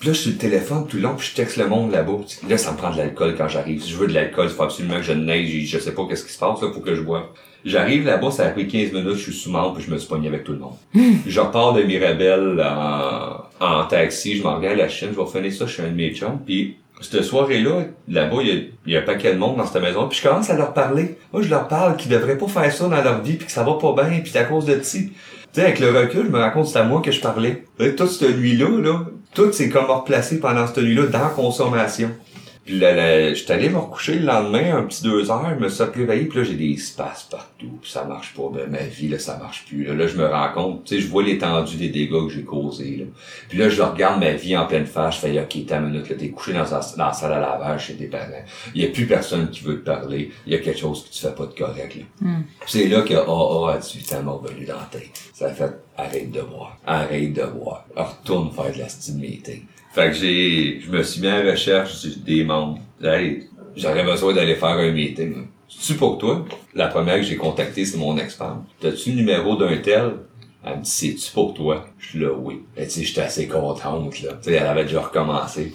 [0.00, 1.92] Puis là, je suis sur le téléphone tout le long, puis je texte le monde
[1.92, 2.18] là-bas.
[2.48, 3.80] Là, ça me prend de l'alcool quand j'arrive.
[3.80, 5.64] Si je veux de l'alcool, il faut absolument que je neige.
[5.64, 7.26] Je sais pas qu'est-ce qui se passe, là, faut que je boive.
[7.64, 10.08] J'arrive là-bas, ça a pris 15 minutes, je suis sous membre, puis je me suis
[10.08, 10.74] pogné avec tout le monde.
[11.26, 15.30] Je repars de Mirabel en, en taxi, je m'en reviens à la Chine, je vais
[15.30, 18.54] finir ça chez un de mes chums, puis cette soirée-là, là-bas, il y, a,
[18.86, 20.72] il y a un paquet de monde dans cette maison, puis je commence à leur
[20.72, 21.16] parler.
[21.32, 23.62] Moi, je leur parle qu'ils devraient pas faire ça dans leur vie, puis que ça
[23.62, 25.10] va pas bien, puis à cause de ti.
[25.10, 27.64] Tu sais, avec le recul, je me que c'est à moi que je parlais.
[27.78, 29.00] Toute cette nuit-là, là,
[29.34, 32.10] tout s'est comme replacé pendant cette nuit-là dans consommation.
[32.64, 35.68] Puis là, là, j'étais allé me recoucher le lendemain, un petit deux heures, je me
[35.68, 38.48] suis réveillé, puis là, j'ai des espaces partout, puis ça marche pas.
[38.54, 39.84] Ben, ma vie, là, ça marche plus.
[39.84, 42.44] Là, là je me rends compte, tu sais, je vois l'étendue des dégâts que j'ai
[42.44, 43.04] causés, là.
[43.48, 46.14] Puis là, je regarde ma vie en pleine face, je fais, OK, t'as minute, là,
[46.16, 48.26] t'es couché dans, la- dans la salle à lavage chez tes parents.
[48.76, 50.30] Il y a plus personne qui veut te parler.
[50.46, 52.02] Il y a quelque chose que tu fais pas de correct, là.
[52.60, 55.10] Puis c'est là que AA à 18 ans m'a revenu dans la tête.
[55.34, 56.78] Ça a fait, arrête de boire.
[56.86, 57.84] Arrête de boire.
[57.96, 59.62] Retourne faire de la meeting.
[59.92, 62.80] Fait que j'ai, je me suis mis en recherche des membres.
[63.02, 65.48] Hey, j'aurais besoin d'aller faire un meeting.
[65.68, 66.46] C'est-tu pour toi?
[66.74, 68.64] La première que j'ai contactée, c'est mon ex-femme.
[68.80, 70.12] T'as-tu le numéro d'un tel?
[70.64, 71.86] Elle me dit, c'est-tu pour toi?
[71.98, 72.60] Je suis là, oui.
[72.76, 74.32] Et tu sais, j'étais assez contente, là.
[74.42, 75.72] Tu sais, elle avait déjà recommencé.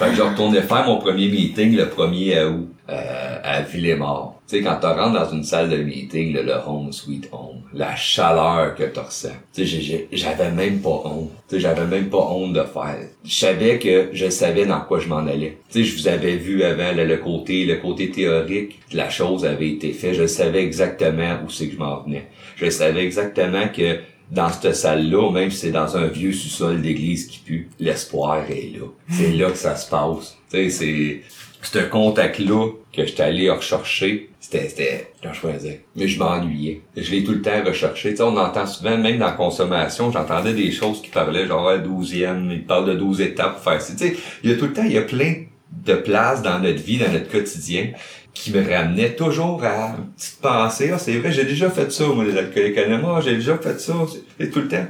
[0.00, 4.40] Fait que je retournais faire mon premier meeting le 1er août euh, à Villemort.
[4.48, 7.60] Tu sais, quand tu rentres dans une salle de meeting, le, le home sweet home,
[7.74, 9.28] la chaleur que tu ressens.
[9.52, 11.32] Tu sais, j'avais même pas honte.
[11.46, 12.96] Tu sais, j'avais même pas honte de faire.
[13.22, 15.58] Je savais que je savais dans quoi je m'en allais.
[15.70, 19.68] Tu sais, je vous avais vu avant le, côté, le côté théorique, la chose avait
[19.68, 20.14] été faite.
[20.14, 22.24] Je savais exactement où c'est que je m'en venais.
[22.56, 23.98] Je savais exactement que
[24.30, 28.72] dans cette salle-là, même si c'est dans un vieux sous-sol d'église qui pue, l'espoir est
[28.78, 28.86] là.
[29.10, 30.36] C'est là que ça se passe.
[30.50, 31.22] Tu sais, c'est
[31.62, 35.84] ce contact-là que j'étais allé rechercher, c'était, c'était, quand je faisais.
[35.96, 36.80] Mais je m'ennuyais.
[36.96, 38.10] Je l'ai tout le temps recherché.
[38.10, 41.78] Tu sais, on entend souvent, même dans la consommation, j'entendais des choses qui parlaient genre
[41.78, 43.92] douzième, ils parlent de 12 étapes pour faire ça.
[43.92, 45.44] Tu sais, il y a tout le temps, il y a plein
[45.84, 47.90] de places dans notre vie, dans notre quotidien,
[48.34, 52.06] qui me ramenaient toujours à une petite pensée, ah, c'est vrai, j'ai déjà fait ça,
[52.06, 53.94] moi, les alcooliques anonymes, j'ai déjà fait ça,
[54.38, 54.86] c'est tout le temps.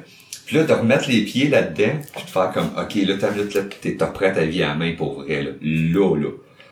[0.46, 3.62] Puis là, de remettre les pieds là-dedans, puis de faire comme, OK, là, t'as, là,
[3.80, 5.50] t'es, prêt ta vie à main pour vrai, là.
[5.62, 6.28] Là, là.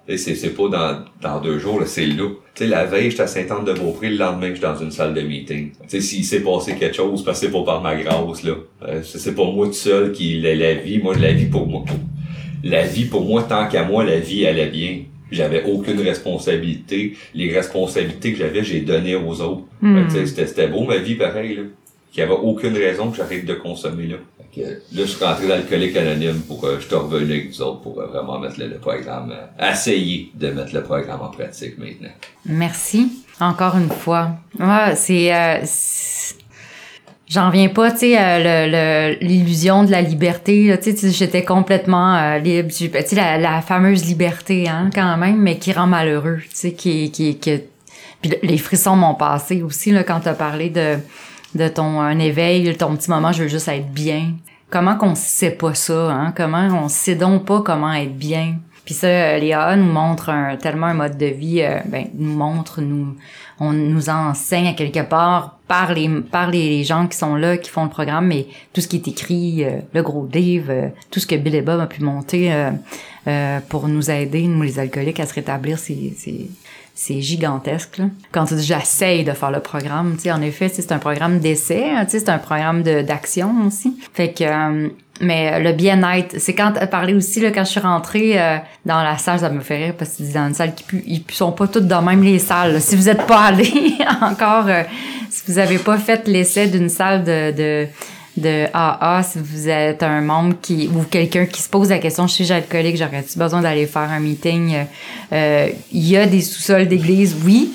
[0.09, 2.29] Et c'est, c'est pas dans, dans deux jours, là, c'est là.
[2.55, 5.71] Tu sais, la veille, j'étais à Sainte-Anne-de-Beaupré, le lendemain, j'étais dans une salle de meeting.
[5.71, 8.55] Tu sais, s'il s'est passé quelque chose, parce que c'est pas par ma grâce, là.
[8.83, 11.85] Euh, c'est pas moi tout seul qui la, la vie, moi, la vie pour moi.
[12.64, 15.03] La vie pour moi, tant qu'à moi, la vie allait bien.
[15.31, 17.16] J'avais aucune responsabilité.
[17.35, 19.62] Les responsabilités que j'avais, j'ai donné aux autres.
[19.81, 20.09] Mm.
[20.09, 21.62] C'était, c'était beau, ma vie, pareil, là.
[22.18, 24.16] Il n'y avait aucune raison que j'arrête de consommer là.
[24.57, 27.81] là, je suis rentré dans l'alcoolique anonyme pour euh, je te revenu avec vous autres
[27.81, 32.09] pour euh, vraiment mettre le, programme, euh, essayer de mettre le programme en pratique maintenant.
[32.45, 33.24] Merci.
[33.39, 34.33] Encore une fois.
[34.59, 35.31] Ouais, c'est
[37.29, 40.79] J'en viens pas, tu sais, l'illusion de la liberté.
[40.83, 42.70] Tu sais, j'étais complètement libre.
[42.70, 46.39] Tu sais, la, la, fameuse liberté, hein, quand même, mais qui rend malheureux.
[46.49, 47.61] Tu sais, qui, qui, qui,
[48.20, 50.97] puis les frissons m'ont passé aussi là quand t'as parlé de
[51.55, 54.33] de ton un éveil, ton petit moment, je veux juste être bien.
[54.70, 56.35] Comment qu'on sait pas ça, hein?
[56.37, 58.57] Comment on sait donc pas comment être bien?
[58.85, 62.81] Puis ça, Léa nous montre un, tellement un mode de vie, euh, ben, nous montre,
[62.81, 63.16] nous,
[63.61, 67.71] on nous enseigne à quelque part par les, par les gens qui sont là, qui
[67.71, 71.21] font le programme, mais tout ce qui est écrit, euh, le gros livre, euh, tout
[71.21, 72.53] ce que Bill et Bob a pu monter
[73.69, 77.99] pour nous aider, nous les alcooliques, à se rétablir, c'est, gigantesque.
[77.99, 78.07] Là.
[78.33, 81.39] Quand tu dis j'essaye de faire le programme, tu sais, en effet, c'est un programme
[81.39, 83.99] d'essai, hein, tu sais, c'est un programme d'action aussi.
[84.14, 84.89] Fait que euh,
[85.21, 89.03] mais le bien-être, c'est quand tu parlé aussi là quand je suis rentrée euh, dans
[89.03, 91.53] la salle, ça me fait rire parce que dans une salle qui pue, ils sont
[91.53, 92.81] pas toutes dans même les salles.
[92.81, 94.83] Si vous êtes pas allé encore, euh,
[95.31, 97.89] si vous avez pas fait l'essai d'une salle de, de
[98.39, 102.27] de AA si vous êtes un membre qui ou quelqu'un qui se pose la question
[102.27, 104.77] je suis alcoolique j'aurais-tu besoin d'aller faire un meeting
[105.33, 107.73] euh, il y a des sous-sols d'église oui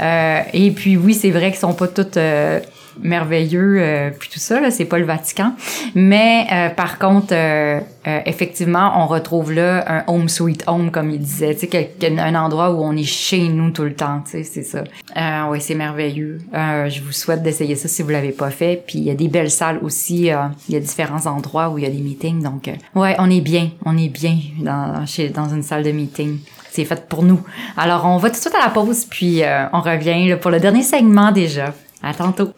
[0.00, 2.60] euh, et puis oui c'est vrai qu'ils sont pas toutes euh,
[3.00, 5.54] merveilleux euh, puis tout ça là c'est pas le Vatican
[5.94, 11.10] mais euh, par contre euh, euh, effectivement on retrouve là un home sweet home comme
[11.10, 14.32] il disait tu sais un endroit où on est chez nous tout le temps tu
[14.32, 14.84] sais c'est ça
[15.16, 18.98] euh, oui c'est merveilleux je vous souhaite d'essayer ça si vous l'avez pas fait puis
[18.98, 20.30] il y a des belles salles aussi
[20.68, 23.40] il y a différents endroits où il y a des meetings donc ouais on est
[23.40, 26.38] bien on est bien dans chez dans une salle de meeting
[26.72, 27.42] c'est fait pour nous.
[27.76, 29.42] Alors, on va tout de suite à la pause, puis
[29.74, 31.74] on revient là, pour le dernier segment déjà.
[32.02, 32.52] À tantôt.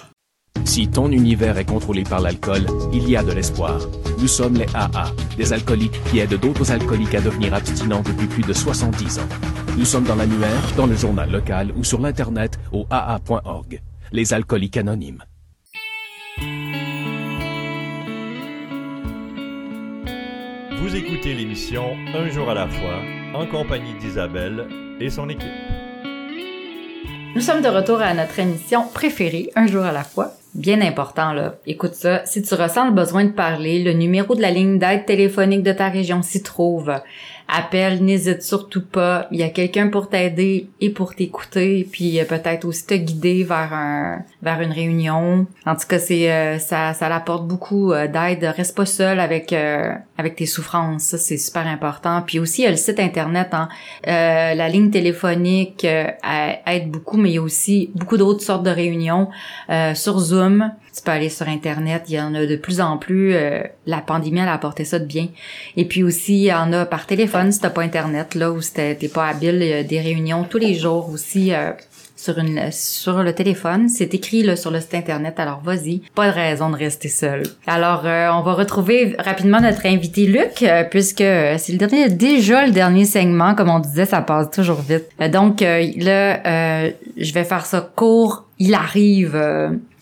[0.65, 3.79] Si ton univers est contrôlé par l'alcool, il y a de l'espoir.
[4.19, 8.43] Nous sommes les AA, des alcooliques qui aident d'autres alcooliques à devenir abstinents depuis plus
[8.43, 9.29] de 70 ans.
[9.77, 13.83] Nous sommes dans l'annuaire, dans le journal local ou sur l'Internet au AA.org.
[14.13, 15.23] Les alcooliques anonymes.
[20.81, 23.01] Vous écoutez l'émission Un jour à la fois
[23.35, 24.67] en compagnie d'Isabelle
[25.01, 25.74] et son équipe.
[27.35, 31.33] Nous sommes de retour à notre émission préférée, Un jour à la fois, bien important
[31.33, 31.57] là.
[31.67, 35.05] Écoute ça, si tu ressens le besoin de parler, le numéro de la ligne d'aide
[35.05, 36.93] téléphonique de ta région s'y trouve.
[37.47, 39.29] Appelle, n'hésite surtout pas.
[39.31, 43.45] Il y a quelqu'un pour t'aider et pour t'écouter, puis euh, peut-être aussi te guider
[43.45, 45.47] vers un vers une réunion.
[45.67, 48.45] En tout cas, c'est euh, ça ça l'apporte beaucoup euh, d'aide.
[48.57, 52.23] Reste pas seul avec avec tes souffrances, ça c'est super important.
[52.27, 53.69] Puis aussi il y a le site internet, hein.
[54.07, 59.29] la ligne téléphonique aide beaucoup, mais il y a aussi beaucoup d'autres sortes de réunions
[59.95, 60.73] sur Zoom.
[60.95, 63.35] Tu peux aller sur Internet, il y en a de plus en plus.
[63.35, 65.27] Euh, la pandémie, elle a apporté ça de bien.
[65.77, 68.61] Et puis aussi, il y en a par téléphone si t'as pas Internet, là, où
[68.61, 69.59] t'es pas habile.
[69.61, 71.73] Il y a des réunions tous les jours aussi euh,
[72.15, 73.89] sur une sur le téléphone.
[73.89, 76.03] C'est écrit là, sur le site Internet, alors vas-y.
[76.15, 77.43] Pas de raison de rester seul.
[77.67, 82.73] Alors, euh, on va retrouver rapidement notre invité Luc, puisque c'est le dernier, déjà le
[82.73, 85.07] dernier segment, comme on disait, ça passe toujours vite.
[85.33, 88.45] donc là, je vais faire ça court.
[88.61, 89.37] Il arrive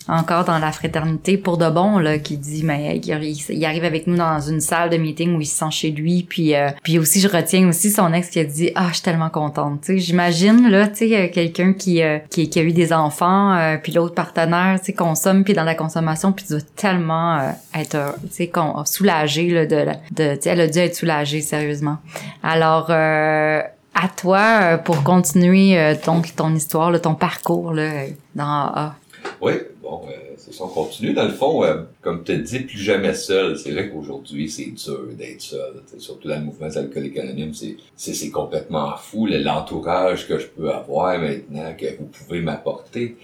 [0.08, 4.16] encore dans la fraternité pour de bon là qui dit mais il, arrive avec nous
[4.16, 7.20] dans une salle de meeting où il se sent chez lui puis euh, puis aussi
[7.20, 9.98] je retiens aussi son ex qui a dit ah je suis tellement contente tu sais
[9.98, 13.92] j'imagine là tu sais quelqu'un qui, euh, qui, qui a eu des enfants euh, puis
[13.92, 18.32] l'autre partenaire tu sais consomme puis dans la consommation puis tu dois tellement être tu
[18.32, 18.52] sais
[18.84, 21.98] soulagé là de de tu sais elle a dû être soulagée sérieusement
[22.42, 28.94] alors à toi pour continuer ton, ton histoire, ton parcours là, dans AA.
[29.42, 31.14] Oui, bon, euh, c'est ça, on continue.
[31.14, 33.58] Dans le fond, euh, comme tu dit, plus jamais seul.
[33.58, 35.82] C'est vrai qu'aujourd'hui, c'est dur d'être seul.
[35.98, 39.26] Surtout dans le mouvement alcoolique anonyme, c'est, c'est, complètement fou.
[39.26, 43.16] L'entourage que je peux avoir maintenant, que vous pouvez m'apporter.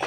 [0.00, 0.06] Euh,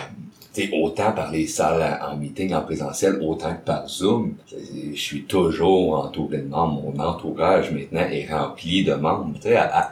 [0.73, 4.35] autant par les salles en meeting en présentiel, autant que par Zoom.
[4.49, 6.81] Je suis toujours entouré de membres.
[6.81, 9.37] Mon entourage maintenant est rempli de membres.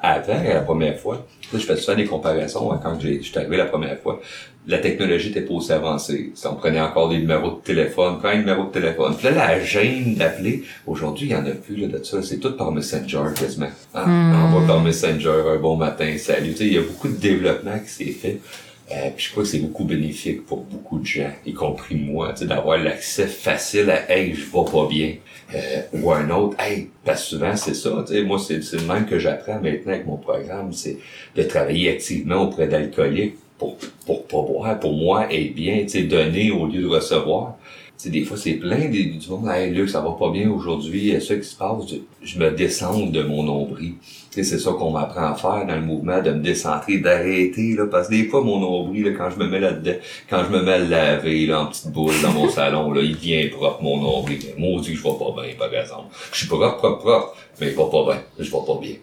[0.02, 1.24] avant, la première fois,
[1.54, 4.20] je fais souvent des comparaisons hein, quand je suis arrivé la première fois
[4.68, 6.32] la technologie était pas aussi avancée.
[6.34, 9.16] Si on prenait encore des numéros de téléphone, quand un numéro de téléphone.
[9.16, 12.22] Puis là, la gêne d'appeler, aujourd'hui, il y en a plus là, de ça.
[12.22, 13.70] C'est tout par Messenger quasiment.
[13.94, 16.52] Ah, On va par Messenger, un bon matin, salut.
[16.52, 18.40] Tu sais, il y a beaucoup de développement qui s'est fait.
[18.92, 22.34] Euh, puis je crois que c'est beaucoup bénéfique pour beaucoup de gens, y compris moi,
[22.34, 25.16] tu sais, d'avoir l'accès facile à Hey, je vais pas bien.
[25.56, 28.88] Euh, ou un autre, hey, parce que souvent c'est ça, tu sais, moi c'est le
[28.88, 30.98] même que j'apprends maintenant avec mon programme, c'est
[31.36, 36.04] de travailler activement auprès d'alcooliques pour, pour pas boire, pour moi, être bien, tu sais,
[36.04, 37.56] donner au lieu de recevoir.
[37.98, 41.16] Tu sais, des fois, c'est plein du monde, hey, Luc, ça va pas bien aujourd'hui,
[41.22, 41.86] ce qui se passe,
[42.22, 43.94] je, me descends de mon nombril.
[44.32, 47.74] Tu sais, c'est ça qu'on m'apprend à faire dans le mouvement, de me décentrer, d'arrêter,
[47.76, 49.96] là, parce que des fois, mon nombril, là, quand je me mets là-dedans,
[50.30, 53.16] quand je me mets à laver, là, en petite boule dans mon salon, là, il
[53.16, 54.40] vient propre, mon nombril.
[54.58, 56.14] Moi, je vais pas bien, par exemple.
[56.34, 58.22] Je suis propre, propre, propre, mais il va pas bien.
[58.38, 58.96] Je vais pas bien.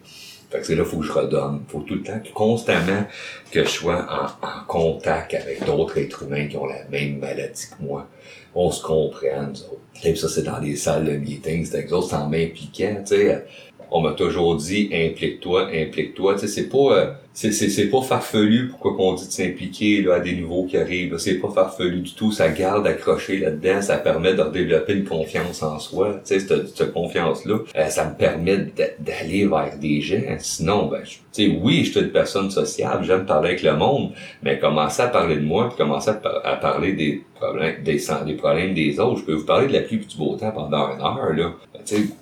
[0.52, 1.62] Fait que c'est là, faut que je redonne.
[1.68, 3.04] Faut tout le temps, constamment,
[3.50, 7.68] que je sois en, en contact avec d'autres êtres humains qui ont la même maladie
[7.68, 8.06] que moi.
[8.54, 9.80] On se comprenne, nous autres.
[10.04, 13.46] Et ça, c'est dans les salles de meeting, c'est exhaustant, en m'impliquant, tu sais.
[13.94, 16.34] On m'a toujours dit, implique-toi, implique-toi.
[16.34, 20.14] Tu sais, c'est pas, euh, c'est, c'est, pas farfelu pourquoi qu'on dit de s'impliquer là,
[20.14, 21.18] à des nouveaux qui arrivent.
[21.18, 22.32] C'est pas farfelu du tout.
[22.32, 23.82] Ça garde accroché là-dedans.
[23.82, 26.20] Ça permet de développer une confiance en soi.
[26.24, 30.22] Tu sais, cette, cette confiance-là, euh, ça me permet d'aller vers des gens.
[30.38, 33.04] Sinon, ben, tu sais, oui, je suis une personne sociable.
[33.04, 34.12] J'aime parler avec le monde.
[34.42, 38.72] Mais commencer à parler de moi, puis commencer à, parler des problèmes, des, des problèmes
[38.72, 39.20] des autres.
[39.20, 41.52] Je peux vous parler de la pluie du beau temps pendant une heure, là.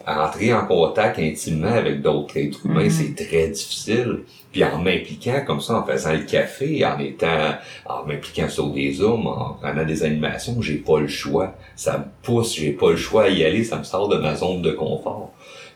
[0.06, 3.14] Entrer en contact intimement avec d'autres êtres humains, mm-hmm.
[3.16, 4.20] c'est très difficile.
[4.52, 7.54] Puis en m'impliquant comme ça, en faisant le café, en étant,
[7.86, 11.54] en m'impliquant sur des zooms, en prenant des animations, j'ai pas le choix.
[11.76, 14.34] Ça me pousse, j'ai pas le choix à y aller, ça me sort de ma
[14.34, 15.32] zone de confort.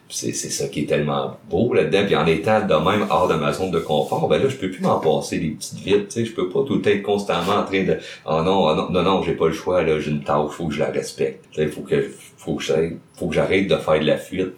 [0.09, 2.05] C'est, ça qui est tellement beau là-dedans.
[2.07, 4.71] Puis en étant de même hors de ma zone de confort, ben là, je peux
[4.71, 6.25] plus m'en passer des petites vides, tu sais.
[6.25, 9.23] Je peux pas tout être constamment en train de, oh non, oh non, non, non,
[9.23, 11.45] j'ai pas le choix, là, j'ai une tâche, faut que je la respecte.
[11.53, 14.53] Tu faut que, faut que j'arrête, faut que j'arrête de faire de la fuite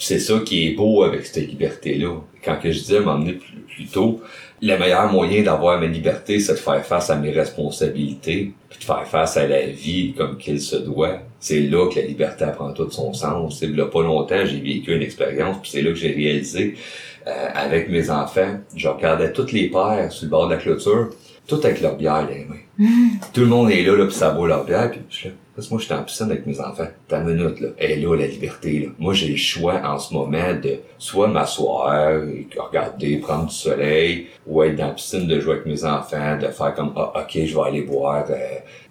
[0.00, 2.20] c'est ça qui est beau avec cette liberté-là.
[2.42, 4.20] Quand que je disais m'emmener plus, plus tôt,
[4.62, 8.52] le meilleur moyen d'avoir ma liberté, c'est de faire face à mes responsabilités,
[8.84, 11.18] faire face à la vie comme qu'il se doit.
[11.38, 13.58] C'est là que la liberté prend tout son sens.
[13.60, 16.76] C'est là pas longtemps, j'ai vécu une expérience, puis c'est là que j'ai réalisé
[17.26, 21.10] euh, avec mes enfants, je regardais toutes les pères sur le bord de la clôture,
[21.46, 22.56] tout avec leur bière dans les mains.
[22.78, 23.08] Mm.
[23.34, 25.28] Tout le monde est là, là, puis ça vaut leur bière, puis je
[25.60, 26.86] parce que moi, j'étais en piscine avec mes enfants.
[27.12, 27.68] Une minute, là.
[27.76, 28.86] Elle est là, la liberté, là.
[28.98, 32.22] Moi, j'ai le choix en ce moment de soit m'asseoir,
[32.56, 36.46] regarder, prendre du soleil, ou être dans la piscine de jouer avec mes enfants, de
[36.46, 38.36] faire comme, ah, ok, je vais aller boire euh,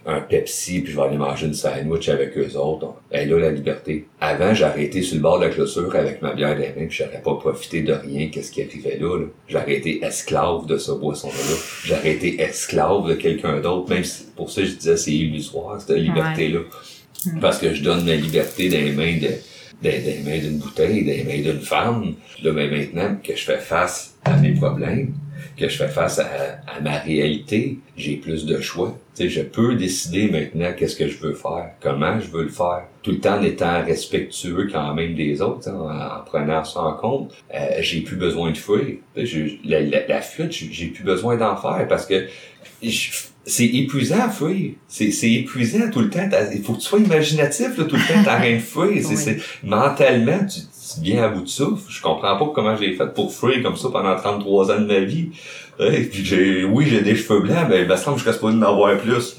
[0.09, 2.93] un Pepsi, puis je vais aller manger une sandwich avec eux autres.
[3.11, 4.07] Elle a la liberté.
[4.19, 6.97] Avant, j'aurais été sur le bord de la clôture avec ma bière des mains, puis
[6.97, 9.25] j'aurais pas profité de rien, qu'est-ce qui arrivait là, là.
[9.47, 11.57] J'aurais été esclave de ce boisson-là.
[11.85, 15.97] J'aurais été esclave de quelqu'un d'autre, même si, pour ça, je disais, c'est illusoire, cette
[15.97, 16.59] liberté-là.
[17.25, 17.39] Mm.
[17.39, 19.29] Parce que je donne ma liberté dans les mains de,
[19.81, 22.15] les mains d'une bouteille, les mains d'une femme.
[22.43, 25.13] Là, ben, maintenant que je fais face à mes problèmes,
[25.59, 28.97] que je fais face à, ma réalité, j'ai plus de choix.
[29.15, 32.49] Tu sais, je peux décider maintenant qu'est-ce que je veux faire, comment je veux le
[32.49, 36.93] faire, tout le temps en étant respectueux quand même des autres, en, prenant ça en
[36.93, 37.33] compte.
[37.53, 38.97] Euh, j'ai plus besoin de fuir.
[39.15, 42.27] La, la, la fuite, j'ai plus besoin d'en faire parce que
[43.45, 44.73] c'est épuisant à fuir.
[44.87, 46.27] C'est, c'est épuisant tout le temps.
[46.53, 48.21] Il faut que tu sois imaginatif là, tout le temps.
[48.23, 49.03] T'as rien de fuir.
[49.03, 50.59] C'est, c'est, mentalement, tu,
[51.01, 51.83] viens à bout de souffle.
[51.89, 54.99] Je comprends pas comment j'ai fait pour fuir comme ça pendant 33 ans de ma
[54.99, 55.29] vie.
[55.79, 58.41] Et puis j'ai, oui, j'ai des cheveux blancs, mais il me semble que je reste
[58.41, 59.37] pas d'en avoir plus.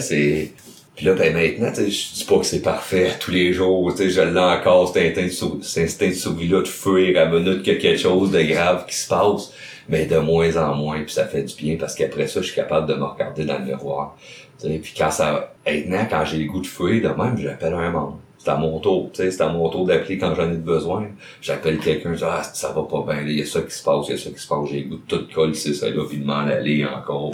[0.00, 0.52] C'est...
[0.94, 3.92] Puis là, ben maintenant, je dis pas que c'est parfait tous les jours.
[3.96, 8.00] Je l'ai encore, cet instinct de, survie-là de fuir à minute qu'il y a quelque
[8.00, 9.52] chose de grave qui se passe.
[9.88, 12.54] mais de moins en moins, puis ça fait du bien parce qu'après ça, je suis
[12.54, 14.16] capable de me regarder dans le miroir.
[14.58, 17.90] Sais, puis quand ça, maintenant, quand j'ai le goût de fouiller de même, j'appelle un
[17.90, 18.20] membre.
[18.44, 21.06] C'est à mon tour, tu sais, c'est à mon tour d'appeler quand j'en ai besoin.
[21.40, 23.82] J'appelle quelqu'un, je dis, ah, ça va pas bien, il y a ça qui se
[23.82, 25.72] passe, il y a ça qui se passe, j'ai le goût de tout coller, c'est
[25.72, 27.32] ça là, puis de m'en aller encore.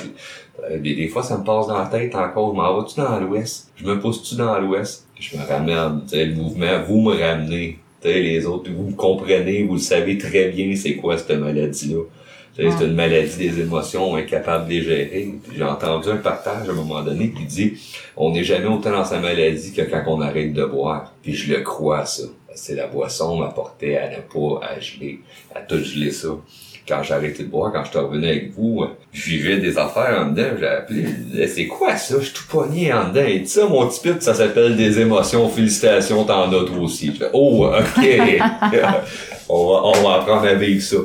[0.62, 3.18] Euh, des, des fois, ça me passe dans la tête encore, je m'en vas-tu dans
[3.18, 3.72] l'ouest?
[3.74, 5.08] Je me pousse-tu dans l'ouest?
[5.18, 7.80] Je me ramène, tu sais, le mouvement, vous me ramenez.
[8.00, 11.36] Tu sais, les autres, vous me comprenez, vous le savez très bien c'est quoi cette
[11.36, 12.04] maladie-là.
[12.60, 15.34] C'est une maladie des émotions, incapable de les gérer.
[15.56, 17.72] J'ai entendu un partage à un moment donné qui dit
[18.16, 21.14] on n'est jamais autant dans sa maladie que quand on arrête de boire.
[21.22, 22.24] Puis je le crois ça.
[22.54, 25.20] C'est la boisson m'apportait à ne pas à geler,
[25.54, 26.28] à tout geler ça.
[26.86, 30.18] Quand j'ai arrêté de boire, quand je suis revenu avec vous, je vivais des affaires
[30.20, 32.16] en dedans, j'ai appelé, c'est quoi ça?
[32.18, 33.24] Je suis tout pogné en dedans.
[33.26, 35.48] Et ça, mon petit pit, ça s'appelle des émotions.
[35.48, 37.12] Félicitations, t'en as toi aussi.
[37.14, 38.04] Je fais, oh, ok.
[39.48, 40.96] on va, on va apprendre à vivre ça.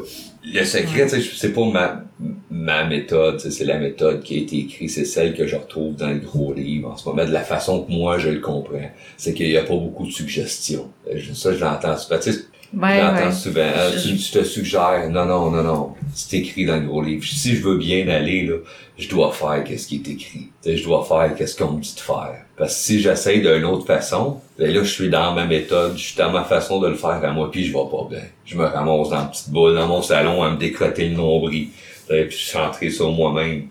[0.53, 2.03] Le secret, tu sais, c'est pas ma,
[2.51, 6.09] ma méthode, c'est la méthode qui a été écrite, c'est celle que je retrouve dans
[6.09, 8.89] le gros livre en ce moment, de la façon que moi je le comprends.
[9.17, 10.91] C'est qu'il y a pas beaucoup de suggestions.
[11.33, 12.19] Ça, je l'entends souvent.
[12.19, 12.39] Tu sais,
[12.73, 13.31] Ouais, ouais.
[13.31, 13.61] souvent.
[13.73, 15.93] Ah, Tu, tu te suggères, non, non, non, non.
[16.13, 17.23] C'est écrit dans le gros livre.
[17.23, 18.55] Si je veux bien aller, là,
[18.97, 20.49] je dois faire qu'est-ce qui est écrit.
[20.65, 22.44] Je dois faire qu'est-ce qu'on me dit de faire.
[22.57, 26.03] Parce que si j'essaye d'une autre façon, ben là, je suis dans ma méthode, je
[26.03, 28.23] suis dans ma façon de le faire à moi, puis je vais pas bien.
[28.45, 31.67] Je me ramasse dans une petite boule dans mon salon à me décrotter le nombril.
[32.07, 33.67] Puis je suis centré sur moi-même.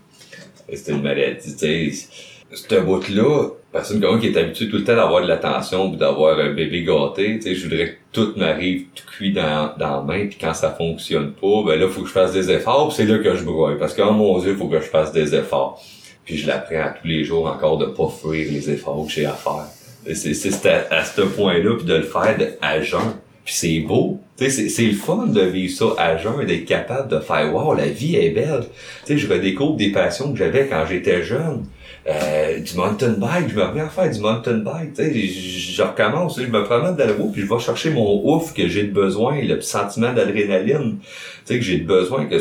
[0.72, 2.09] C'est une maladie, tu sais.
[2.53, 5.97] Ce bout-là, personne comme moi qui est habitué tout le temps d'avoir de l'attention ou
[5.97, 9.97] d'avoir un bébé gâté, tu sais, je voudrais que tout m'arrive tout cuit dans, dans
[9.97, 12.93] la main, puis quand ça fonctionne pas, ben là, faut que je fasse des efforts,
[12.93, 13.76] c'est là que je broye.
[13.78, 15.82] Parce que, oh mon Dieu, faut que je fasse des efforts.
[16.25, 19.27] Puis je l'apprends à tous les jours encore de pas fuir les efforts que j'ai
[19.27, 19.66] à faire.
[20.14, 23.14] C'est à, à ce point-là, puis de le faire à jeun.
[23.45, 24.20] Puis c'est beau.
[24.37, 28.16] C'est le fun de vivre ça à jeun, d'être capable de faire «Wow, la vie
[28.16, 28.64] est belle!»
[29.07, 31.64] Tu je redécouvre des passions que j'avais quand j'étais jeune.
[32.07, 35.83] Euh, du mountain bike, je me remets à faire du mountain bike, tu je, je
[35.83, 38.83] recommence, je me promène dans le roue, puis je vais chercher mon ouf que j'ai
[38.83, 41.07] de besoin, le sentiment d'adrénaline, tu
[41.47, 42.39] sais, que j'ai de besoin, que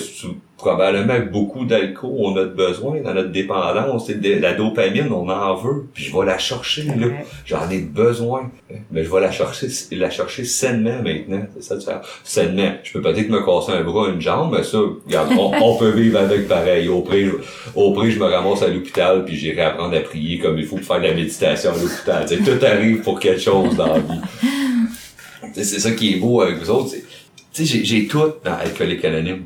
[0.63, 5.85] probablement beaucoup d'alcool, on a besoin dans notre dépendance, de- la dopamine, on en veut,
[5.93, 7.07] puis je vais la chercher, là,
[7.45, 8.49] j'en ai besoin,
[8.91, 12.93] mais je vais la chercher, la chercher sainement maintenant, c'est ça de faire, sainement, je
[12.93, 16.19] peux peut-être me casser un bras, une jambe, mais ça, regarde, on, on peut vivre
[16.19, 17.29] avec pareil, au prix,
[17.75, 20.77] au prix, je me ramasse à l'hôpital, puis j'irai apprendre à prier comme il faut
[20.77, 22.25] pour faire de la méditation à l'hôpital.
[22.45, 24.21] Tout arrive pour quelque chose dans la vie.
[25.53, 26.91] C'est ça qui est beau avec vous autres.
[26.95, 27.03] Tu
[27.51, 29.43] sais, j'ai- j'ai tout dans Alcoolique Anonyme.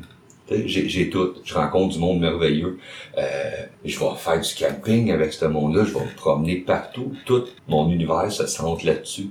[0.50, 1.34] J'ai tout.
[1.44, 2.78] Je rencontre du monde merveilleux.
[3.18, 5.84] Euh, je vais faire du camping avec ce monde-là.
[5.84, 7.12] Je vais me promener partout.
[7.26, 9.28] Tout mon univers se centre là-dessus.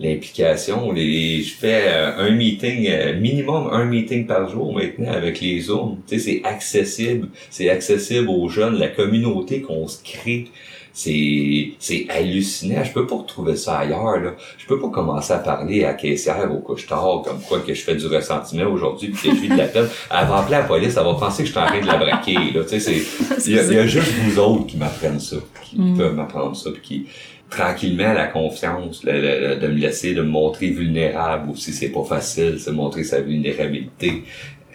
[0.00, 5.40] L'implication, les, je fais euh, un meeting, euh, minimum un meeting par jour maintenant avec
[5.40, 5.98] les Zooms.
[6.08, 7.28] Tu sais, c'est accessible.
[7.50, 8.78] C'est accessible aux jeunes.
[8.78, 10.46] La communauté qu'on se crée,
[10.92, 12.82] c'est c'est hallucinant.
[12.82, 14.18] Je peux pas retrouver ça ailleurs.
[14.20, 14.34] Là.
[14.58, 17.94] Je peux pas commencer à parler à caissière au couche-tard comme quoi que je fais
[17.94, 19.86] du ressentiment aujourd'hui puis que je vis de la peine.
[20.10, 21.96] Elle va appeler la police, elle va penser que je suis en train de la
[21.96, 22.34] braquer.
[22.54, 22.62] Là.
[22.68, 25.36] Tu sais, c'est il y, a- il y a juste vous autres qui m'apprennent ça,
[25.64, 25.96] qui Mm.
[25.96, 27.06] peuvent m'apprendre ça, puis qui
[27.50, 32.04] tranquillement la confiance, le- le- de me laisser, de me montrer vulnérable aussi, c'est pas
[32.04, 34.22] facile, c'est montrer sa vulnérabilité.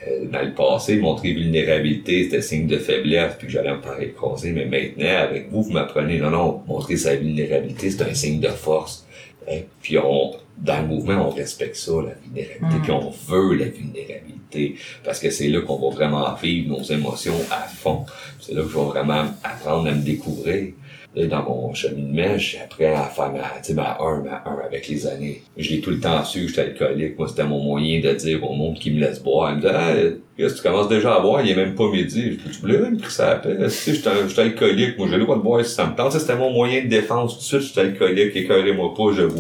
[0.08, 4.52] Euh, dans le passé, montrer vulnérabilité, c'était signe de faiblesse, puis j'allais me faire écraser,
[4.52, 8.50] mais maintenant, avec vous, vous m'apprenez, non, non, montrer sa vulnérabilité, c'est un signe de
[8.50, 9.08] force.
[9.50, 9.62] Hein?
[9.82, 12.82] Puis on, dans le mouvement, on respecte ça, la vulnérabilité, Mm.
[12.84, 17.36] puis on veut la vulnérabilité, parce que c'est là qu'on va vraiment vivre nos émotions
[17.52, 18.06] à fond.
[18.40, 20.74] C'est là que je vais vraiment apprendre à me découvrir.
[21.16, 25.42] Là, dans mon cheminement, j'apprends à faire ma, ma 1, ma 1 avec les années.
[25.56, 27.18] Je l'ai tout le temps su j'étais alcoolique.
[27.18, 29.52] Moi, c'était mon moyen de dire au monde qui me laisse boire.
[29.52, 31.42] Il me que tu commences déjà à boire?
[31.42, 32.32] Il est même pas midi.
[32.32, 33.70] Je dis, tu voulais me ça à peine.
[33.70, 34.98] Si, j'étais alcoolique.
[34.98, 36.12] Moi, j'ai le droit de boire si ça me tente.
[36.12, 37.36] C'était mon moyen de défense.
[37.36, 38.36] Tout de suite, j'étais alcoolique.
[38.36, 39.28] Écœurez-moi pas, je.
[39.30, 39.36] Fait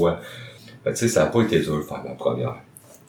[0.85, 2.55] que, tu sais, ça a pas été dur de faire ma première.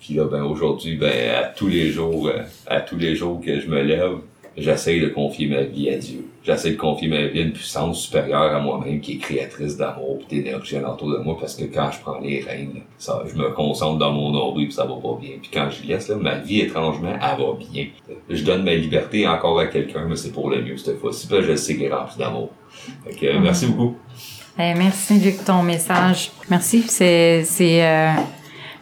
[0.01, 3.61] Puis là, ben, aujourd'hui, ben, à tous les jours, euh, à tous les jours que
[3.61, 4.19] je me lève,
[4.57, 6.27] j'essaye de confier ma vie à Dieu.
[6.43, 10.19] J'essaie de confier ma vie à une puissance supérieure à moi-même qui est créatrice d'amour
[10.31, 12.53] et d'énergie alentour de moi parce que quand je prends les là,
[12.99, 15.33] ça, je me concentre dans mon nombril puis ça va pas bien.
[15.41, 17.87] Puis quand je laisse, là, ma vie, étrangement, elle va bien.
[18.31, 21.27] Je donne ma liberté encore à quelqu'un, mais c'est pour le mieux cette fois-ci.
[21.27, 22.51] Puis là, je sais qu'il est rempli d'amour.
[23.05, 23.97] Fait que, euh, merci beaucoup.
[24.59, 26.31] Eh, merci Luc ton message.
[26.49, 26.83] Merci.
[26.89, 28.13] C'est c'est euh,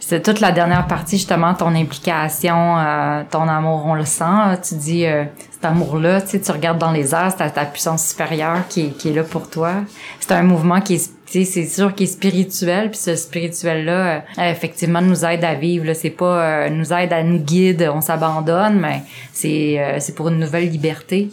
[0.06, 4.60] C'est toute la dernière partie, justement, ton implication, euh, ton amour, on le sent.
[4.68, 8.10] Tu dis, euh, cet amour-là, tu sais, tu regardes dans les airs, c'est ta puissance
[8.10, 9.76] supérieure qui est, qui est là pour toi.
[10.20, 15.00] C'est un mouvement qui est, c'est sûr qui est spirituel, puis ce spirituel-là, euh, effectivement,
[15.00, 15.86] nous aide à vivre.
[15.86, 20.38] Là, c'est pas, nous aide à nous guide, on s'abandonne, mais c'est, c'est pour une
[20.38, 21.30] nouvelle liberté.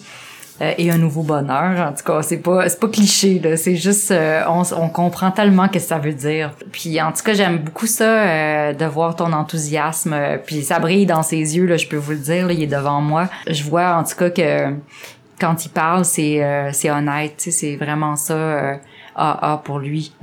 [0.62, 1.88] Euh, et un nouveau bonheur.
[1.88, 5.32] En tout cas, c'est pas c'est pas cliché là, c'est juste euh, on, on comprend
[5.32, 6.52] tellement ce que ça veut dire.
[6.72, 10.16] Puis en tout cas, j'aime beaucoup ça euh, de voir ton enthousiasme.
[10.46, 12.48] puis ça brille dans ses yeux là, je peux vous le dire.
[12.48, 13.28] Là, il est devant moi.
[13.48, 14.76] Je vois en tout cas que
[15.40, 17.36] quand il parle, c'est c'est honnête.
[17.38, 18.80] C'est vraiment ça.
[19.16, 20.14] ah ah pour lui.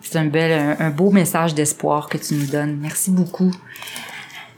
[0.00, 2.78] C'est un bel, un beau message d'espoir que tu nous donnes.
[2.80, 3.52] Merci beaucoup.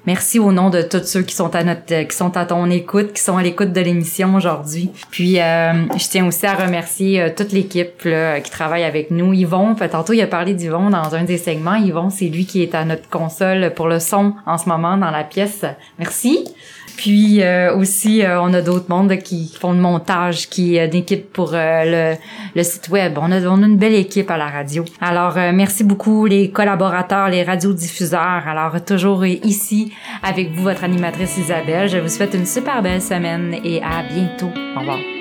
[0.07, 2.69] Merci au nom de tous ceux qui sont à notre, euh, qui sont à ton
[2.69, 4.91] écoute, qui sont à l'écoute de l'émission aujourd'hui.
[5.11, 8.07] Puis euh, je tiens aussi à remercier euh, toute l'équipe
[8.45, 9.33] qui travaille avec nous.
[9.33, 11.77] Yvon, tantôt il a parlé d'Yvon dans un des segments.
[11.77, 15.11] Yvon, c'est lui qui est à notre console pour le son en ce moment dans
[15.11, 15.65] la pièce.
[15.99, 16.45] Merci.
[16.97, 20.95] Puis euh, aussi, euh, on a d'autres mondes qui font le montage, qui est une
[20.95, 22.15] équipe pour euh,
[22.55, 23.19] le, site web.
[23.21, 24.85] On a, on a une belle équipe à la radio.
[25.01, 28.47] Alors, merci beaucoup les collaborateurs, les radiodiffuseurs.
[28.47, 29.93] Alors, toujours ici
[30.23, 31.89] avec vous, votre animatrice Isabelle.
[31.89, 34.51] Je vous souhaite une super belle semaine et à bientôt.
[34.77, 35.14] Au revoir.